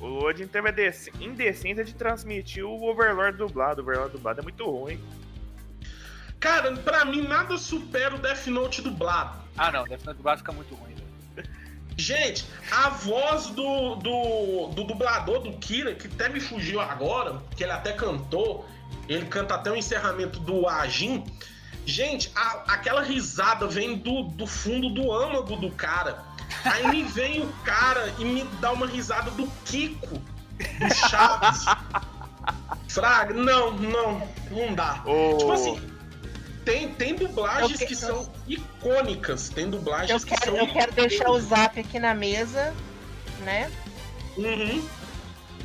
[0.00, 3.80] o Loading teve a dec- indecência de transmitir o Overlord dublado.
[3.80, 5.00] O Overlord dublado é muito ruim.
[6.40, 9.38] Cara, pra mim nada supera o Death Note dublado.
[9.56, 9.84] Ah, não.
[9.84, 11.07] Death Note dublado fica muito ruim, velho.
[11.98, 17.64] Gente, a voz do, do, do dublador do Kira, que até me fugiu agora, que
[17.64, 18.64] ele até cantou,
[19.08, 21.24] ele canta até o encerramento do Ajin.
[21.84, 26.22] Gente, a- aquela risada vem do, do fundo do âmago do cara.
[26.64, 31.64] Aí me vem o cara e me dá uma risada do Kiko, do Chaves.
[32.88, 35.02] Fraga, não, não, não dá.
[35.04, 35.36] O...
[35.36, 35.97] Tipo assim,
[36.68, 39.48] tem, tem dublagens Eu que- que são icônicas.
[39.48, 42.74] Tem dublagens Eu que quero, são eu quero deixar o zap aqui na mesa,
[43.40, 43.70] né?
[44.36, 44.86] Uhum.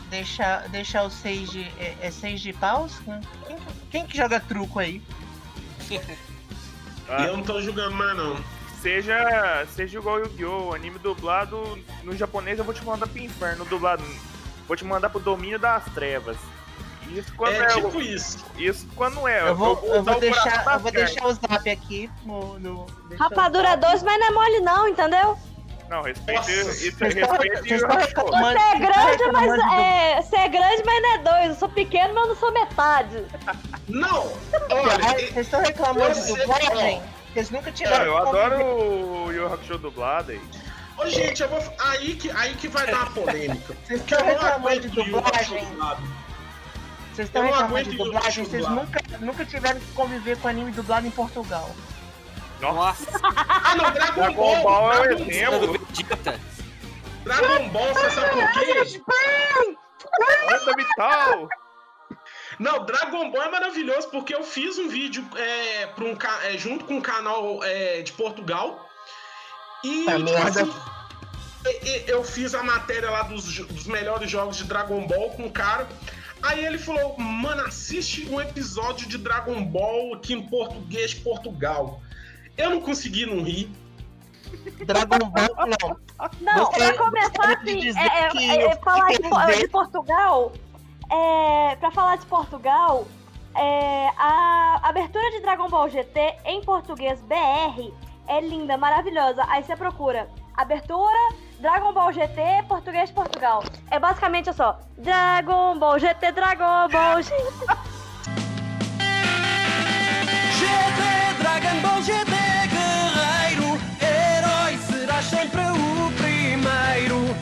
[0.10, 1.64] Deixar, deixar o 6 de.
[1.78, 2.94] É, é 6 de paus?
[3.48, 3.58] Quem,
[3.92, 5.02] quem que joga truco aí?
[7.10, 8.38] Ah, Eu não tô julgando mais, não.
[8.82, 10.74] seja, seja igual Yu-Gi-Oh!
[10.74, 13.66] Anime dublado no japonês eu vou te mandar pro inferno.
[13.66, 14.04] Dublado.
[14.68, 16.38] Vou te mandar pro domínio das trevas.
[17.14, 18.46] Isso quando é, É o- tipo isso.
[18.58, 19.50] Isso quando é.
[19.50, 22.58] Eu vou, eu vou deixar, eu vou deixar o zap aqui no.
[22.60, 22.86] no
[23.20, 25.38] Rapadura doce, mas não é mole não, entendeu?
[25.90, 26.98] Não, respeite Nossa, isso.
[26.98, 30.22] Você é grande, mas do- é.
[30.22, 31.48] Você é grande, mas não é dois.
[31.50, 33.24] Eu sou pequeno, mas eu não sou metade.
[33.88, 34.34] Não!
[34.72, 37.02] Olha, Vocês estão reclamando de Você- dublagem?
[37.34, 38.06] Vocês nunca Não, tiveram.
[38.06, 40.42] eu adoro o Yu Hakusho dublado aí.
[40.98, 41.60] ô, gente, eu vou.
[41.80, 43.76] Aí que, aí que vai dar uma polêmica.
[43.86, 45.68] Vocês estão reclamando de dublagem?
[47.14, 48.44] Vocês estão reclamando de dublagem?
[48.44, 51.70] Vocês nunca, nunca tiveram que conviver com anime dublado em Portugal.
[52.60, 54.64] Nossa, Ah, não, Dragon, Dragon Ball!
[54.64, 55.88] Ball é Dragon, cena do exemplo.
[55.90, 56.40] Vegeta.
[57.24, 59.02] Dragon Ball, você sabe por quê?
[60.48, 61.50] Onda vital!
[62.60, 66.96] Não, Dragon Ball é maravilhoso porque eu fiz um vídeo é, um, é, junto com
[66.96, 68.90] um canal é, de Portugal.
[69.84, 70.62] E tipo merda.
[70.64, 70.74] assim,
[72.08, 75.88] eu fiz a matéria lá dos, dos melhores jogos de Dragon Ball com o cara.
[76.44, 82.02] Aí ele falou, mano, assiste um episódio de Dragon Ball aqui em português de Portugal.
[82.58, 83.72] Eu não consegui não rir.
[84.86, 86.04] Dragon Ball, não.
[86.40, 90.54] Não, Gostaria- pra começar assim, é, é- é- é falar de, de Portugal,
[91.12, 93.06] é, pra falar de Portugal,
[93.56, 97.92] é, a abertura de Dragon Ball GT em português BR
[98.28, 99.44] é linda, maravilhosa.
[99.50, 101.18] Aí você procura abertura
[101.64, 103.64] Dragon Ball GT português Portugal.
[103.90, 107.38] É basicamente só Dragon Ball GT, Dragon Ball GT.
[110.60, 111.02] GT,
[111.40, 112.36] Dragon Ball GT,
[112.68, 117.34] guerreiro, herói, serás sempre o primeiro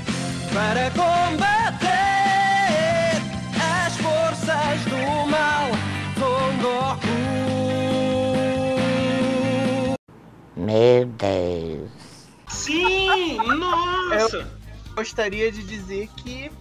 [0.53, 1.89] para combater
[3.57, 5.01] as forças do
[5.31, 5.71] mal.
[6.19, 7.09] Son Goku.
[10.55, 12.00] Meu Deus.
[12.51, 14.47] Sim, nossa!
[14.95, 16.51] Gostaria de dizer que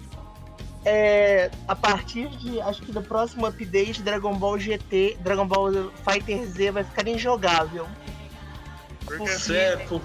[0.85, 5.73] é, a partir de, acho que do próximo update, Dragon Ball GT, Dragon Ball
[6.09, 7.87] Fighter Z vai ficar injogável.
[9.05, 10.01] Porque Certo.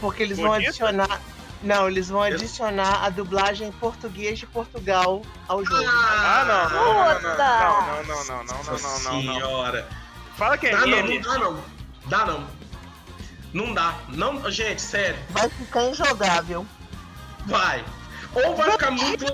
[0.00, 1.20] Porque eles Por vão adicionar.
[1.62, 5.84] Não, eles vão Eu- adicionar a dublagem em português de Portugal ao jogo.
[5.86, 7.58] Ah, não, não, não, não, Puta!
[7.60, 9.34] não, não, não, não, não, Nossa não, não, não, não.
[9.34, 9.88] senhora.
[10.36, 11.18] Fala que é Dá não, não meme.
[11.18, 11.60] dá não.
[12.06, 12.40] Dá não.
[12.40, 12.59] Não
[13.74, 13.98] dá.
[14.08, 15.18] Não, gente, sério.
[15.30, 16.66] Vai ficar injogável.
[17.46, 17.84] Vai.
[18.34, 19.24] Ou vai ficar muito.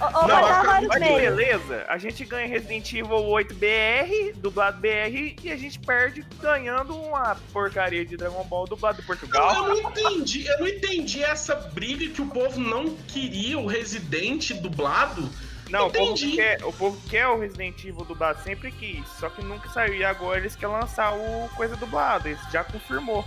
[0.00, 5.56] Não, vai ficar beleza, a gente ganha Resident Evil 8 BR, dublado BR, e a
[5.56, 9.66] gente perde ganhando uma porcaria de Dragon Ball dublado em Não, Portugal.
[9.66, 14.52] eu não entendi, eu não entendi essa briga que o povo não queria o Resident
[14.60, 15.28] dublado.
[15.68, 19.42] Não, o povo, quer, o povo quer o Resident Evil dublado, sempre quis, só que
[19.44, 19.94] nunca saiu.
[19.94, 23.24] E agora eles querem lançar o coisa dublado, eles já confirmou.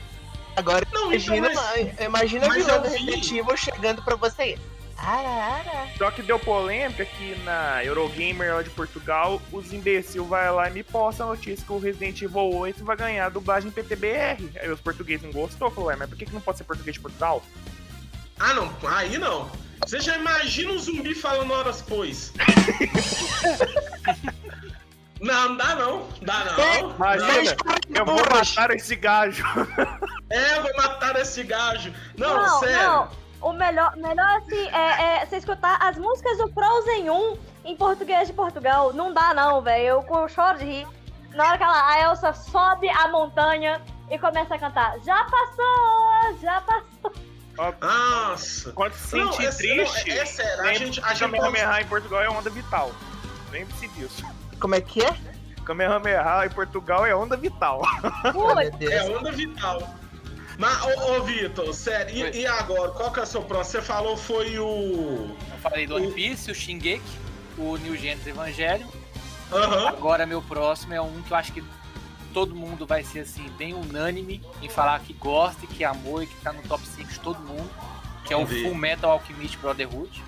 [0.56, 2.88] Agora, Não, então, imagina, mas- imagina mas eu do.
[2.90, 4.58] Resident Evil chegando pra você.
[4.98, 5.88] Ara, ara.
[5.98, 10.74] Só que deu polêmica que na Eurogamer lá de Portugal, os imbecil vai lá e
[10.74, 14.52] me posta a notícia que o Resident Evil 8 vai ganhar a dublagem PTBR.
[14.62, 16.94] Aí os portugueses não gostou, falou, ué, mas por que, que não pode ser português
[16.96, 17.42] de Portugal?
[18.38, 19.50] Ah, não, aí não.
[19.86, 22.32] Você já imagina um zumbi falando horas pois.
[25.20, 26.92] não, não dá não, dá não.
[26.92, 27.56] Imagina,
[27.94, 29.44] eu vou matar esse gajo.
[30.32, 31.94] É, vou matar esse gajo.
[32.18, 32.88] Não, Não, sério.
[32.88, 33.10] não.
[33.42, 38.30] O melhor, melhor assim, é, é você escutar as músicas do Frozen 1 em português
[38.30, 38.94] de Portugal.
[38.94, 39.86] Não dá, não, velho.
[39.86, 40.88] Eu, eu choro de rir.
[41.32, 44.98] Na hora que ela, a Elsa sobe a montanha e começa a cantar.
[45.00, 47.12] Já passou, já passou.
[47.82, 48.72] Nossa.
[48.74, 51.20] Quando se Não, sentir é, triste, não, é, é sério, a gente, a que gente
[51.20, 52.92] Kamehameha em Portugal é onda vital.
[53.52, 54.24] Lembre-se disso.
[54.60, 55.16] Como é que é?
[55.66, 57.82] Kamehameha em Portugal é onda vital.
[58.90, 59.96] É onda vital.
[60.58, 62.92] Mas, ô, ô Vitor, sério, e, e agora?
[62.92, 63.82] Qual que é o seu próximo?
[63.82, 65.36] Você falou foi o.
[65.52, 67.02] Eu falei do One Piece, o Shingeki,
[67.58, 68.88] o New Genesis Evangelion.
[69.52, 69.88] Aham.
[69.90, 71.64] Agora meu próximo é um que eu acho que
[72.33, 76.27] todo mundo vai ser assim, bem unânime em falar que gosta e que amou e
[76.27, 77.71] que tá no top 5 de todo mundo.
[78.25, 78.65] Que é o Vamos ver.
[78.65, 80.23] Full Metal Alchemist Brotherhood.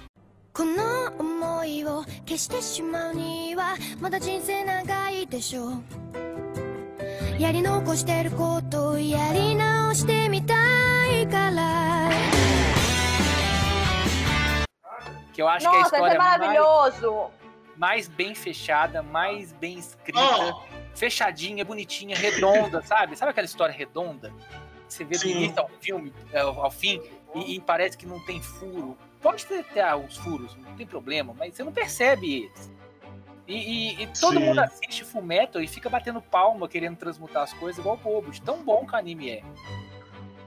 [0.52, 5.82] この想いを消してしまうにはまだ人生長いでしょう
[7.38, 10.54] やり残してることをやり直してみた
[11.12, 12.10] いから
[15.32, 17.30] Que eu acho que é a Nossa, esse história é mais, maravilhoso.
[17.76, 20.64] mais bem fechada, mais bem escrita, Ó.
[20.95, 23.15] fechadinha, bonitinha, redonda, sabe?
[23.17, 24.31] Sabe aquela história redonda?
[24.87, 27.01] Você vê do início ao, filme, ao, ao fim
[27.35, 28.97] e, e parece que não tem furo.
[29.21, 32.71] Pode ter, ter os furos, não tem problema, mas você não percebe eles.
[33.47, 34.45] E, e- e todo Sim.
[34.45, 38.63] mundo assiste Fullmetal e fica batendo palma querendo transmutar as coisas igual bobo, de tão
[38.63, 39.43] bom que o anime é.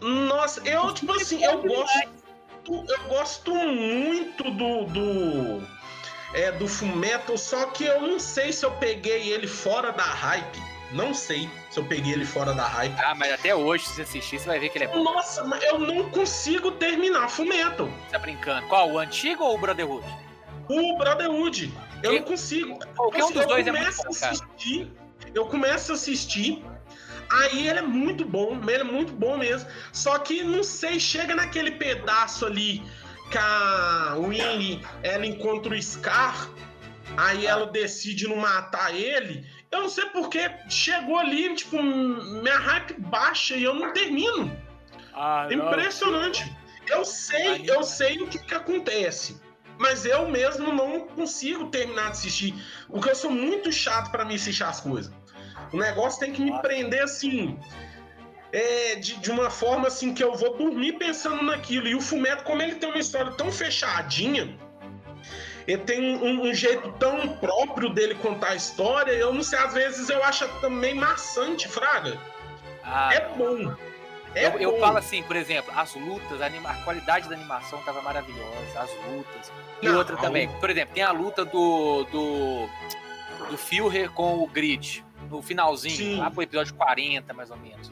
[0.01, 2.27] Nossa, eu, tipo assim, eu gosto.
[2.69, 4.85] Eu gosto muito do.
[4.87, 5.76] do
[6.35, 10.61] é, do Fullmetal, só que eu não sei se eu peguei ele fora da hype.
[10.93, 12.95] Não sei se eu peguei ele fora da hype.
[13.01, 15.03] Ah, mas até hoje, se você assistir, você vai ver que ele é bom.
[15.03, 17.87] Nossa, mas eu não consigo terminar Fullmetal.
[17.89, 18.67] Você tá brincando.
[18.69, 18.93] Qual?
[18.93, 20.07] O antigo ou o Brotherhood?
[20.69, 21.73] O Brotherhood.
[22.03, 22.79] Eu Que- não consigo.
[22.95, 24.33] Qualquer um Assim, dos eu dois é muito começo bom, a cara.
[24.33, 24.93] assistir,
[25.35, 26.65] eu começo a assistir,
[27.33, 29.69] aí ele é muito bom, ele é muito bom mesmo.
[29.93, 32.83] Só que não sei, chega naquele pedaço ali
[33.31, 36.49] que a Winnie ela encontra o Scar,
[37.17, 39.47] aí ela decide não matar ele.
[39.71, 44.57] Eu não sei porque chegou ali, tipo, minha hype baixa e eu não termino.
[45.13, 46.51] Ah, impressionante.
[46.89, 49.41] Eu sei, eu sei o que, que acontece.
[49.79, 52.55] Mas eu mesmo não consigo terminar de assistir.
[52.89, 55.13] Porque eu sou muito chato pra me assistir as coisas.
[55.73, 57.59] O negócio tem que me prender assim.
[58.53, 61.87] É, de, de uma forma assim que eu vou dormir pensando naquilo.
[61.89, 64.57] E o Fumeto, como ele tem uma história tão fechadinha,
[65.67, 69.75] ele tem um, um jeito tão próprio dele contar a história, eu não sei, às
[69.75, 72.17] vezes eu acho também maçante, Fraga.
[72.85, 73.75] Ah, É bom.
[74.35, 74.81] É eu, eu bom.
[74.81, 78.91] falo assim, por exemplo, as lutas, a, anima- a qualidade da animação tava maravilhosa, as
[79.11, 79.51] lutas.
[79.83, 82.69] E Não, outra também, por exemplo, tem a luta do do,
[83.51, 86.17] do Führer com o Grid, no finalzinho, Sim.
[86.19, 87.91] lá pro episódio 40, mais ou menos.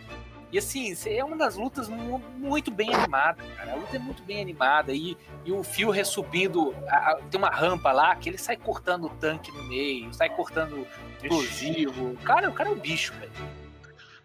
[0.55, 3.73] E assim, é uma das lutas mu- muito bem animada, cara.
[3.73, 4.93] A luta é muito bem animada.
[4.93, 9.11] E, e o Führer subindo, a- tem uma rampa lá que ele sai cortando o
[9.11, 10.87] tanque no meio, sai cortando
[11.21, 12.17] explosivo.
[12.23, 13.33] Cara, o cara é um bicho, velho.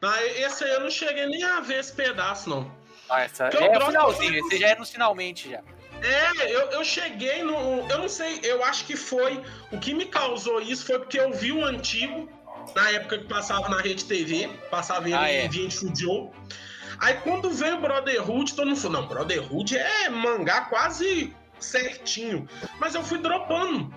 [0.03, 2.71] Ah, esse aí eu não cheguei nem a ver esse pedaço, não.
[3.09, 5.61] Ah, essa- é o finalzinho, esse já é nos finalmente já.
[6.01, 7.89] É, eu, eu cheguei no.
[7.89, 9.41] Eu não sei, eu acho que foi.
[9.71, 12.29] O que me causou isso foi porque eu vi o antigo,
[12.75, 15.45] na época que passava na Rede TV, passava ele Ah, é.
[15.45, 16.31] em Via Studio.
[16.99, 22.47] Aí quando veio o Brotherhood, todo mundo falou: não, Brotherhood é mangá quase certinho.
[22.79, 23.93] Mas eu fui dropando.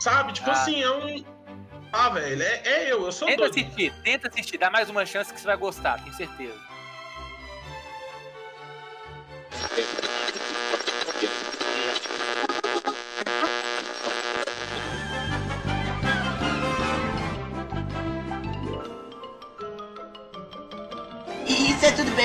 [0.00, 0.32] Sabe?
[0.32, 0.52] Tipo Ah.
[0.54, 1.24] assim, é um.
[1.92, 3.58] Ah, velho, é, é eu, eu sou Tenta doido.
[3.64, 6.58] assistir, tenta assistir, dá mais uma chance que você vai gostar, tenho certeza.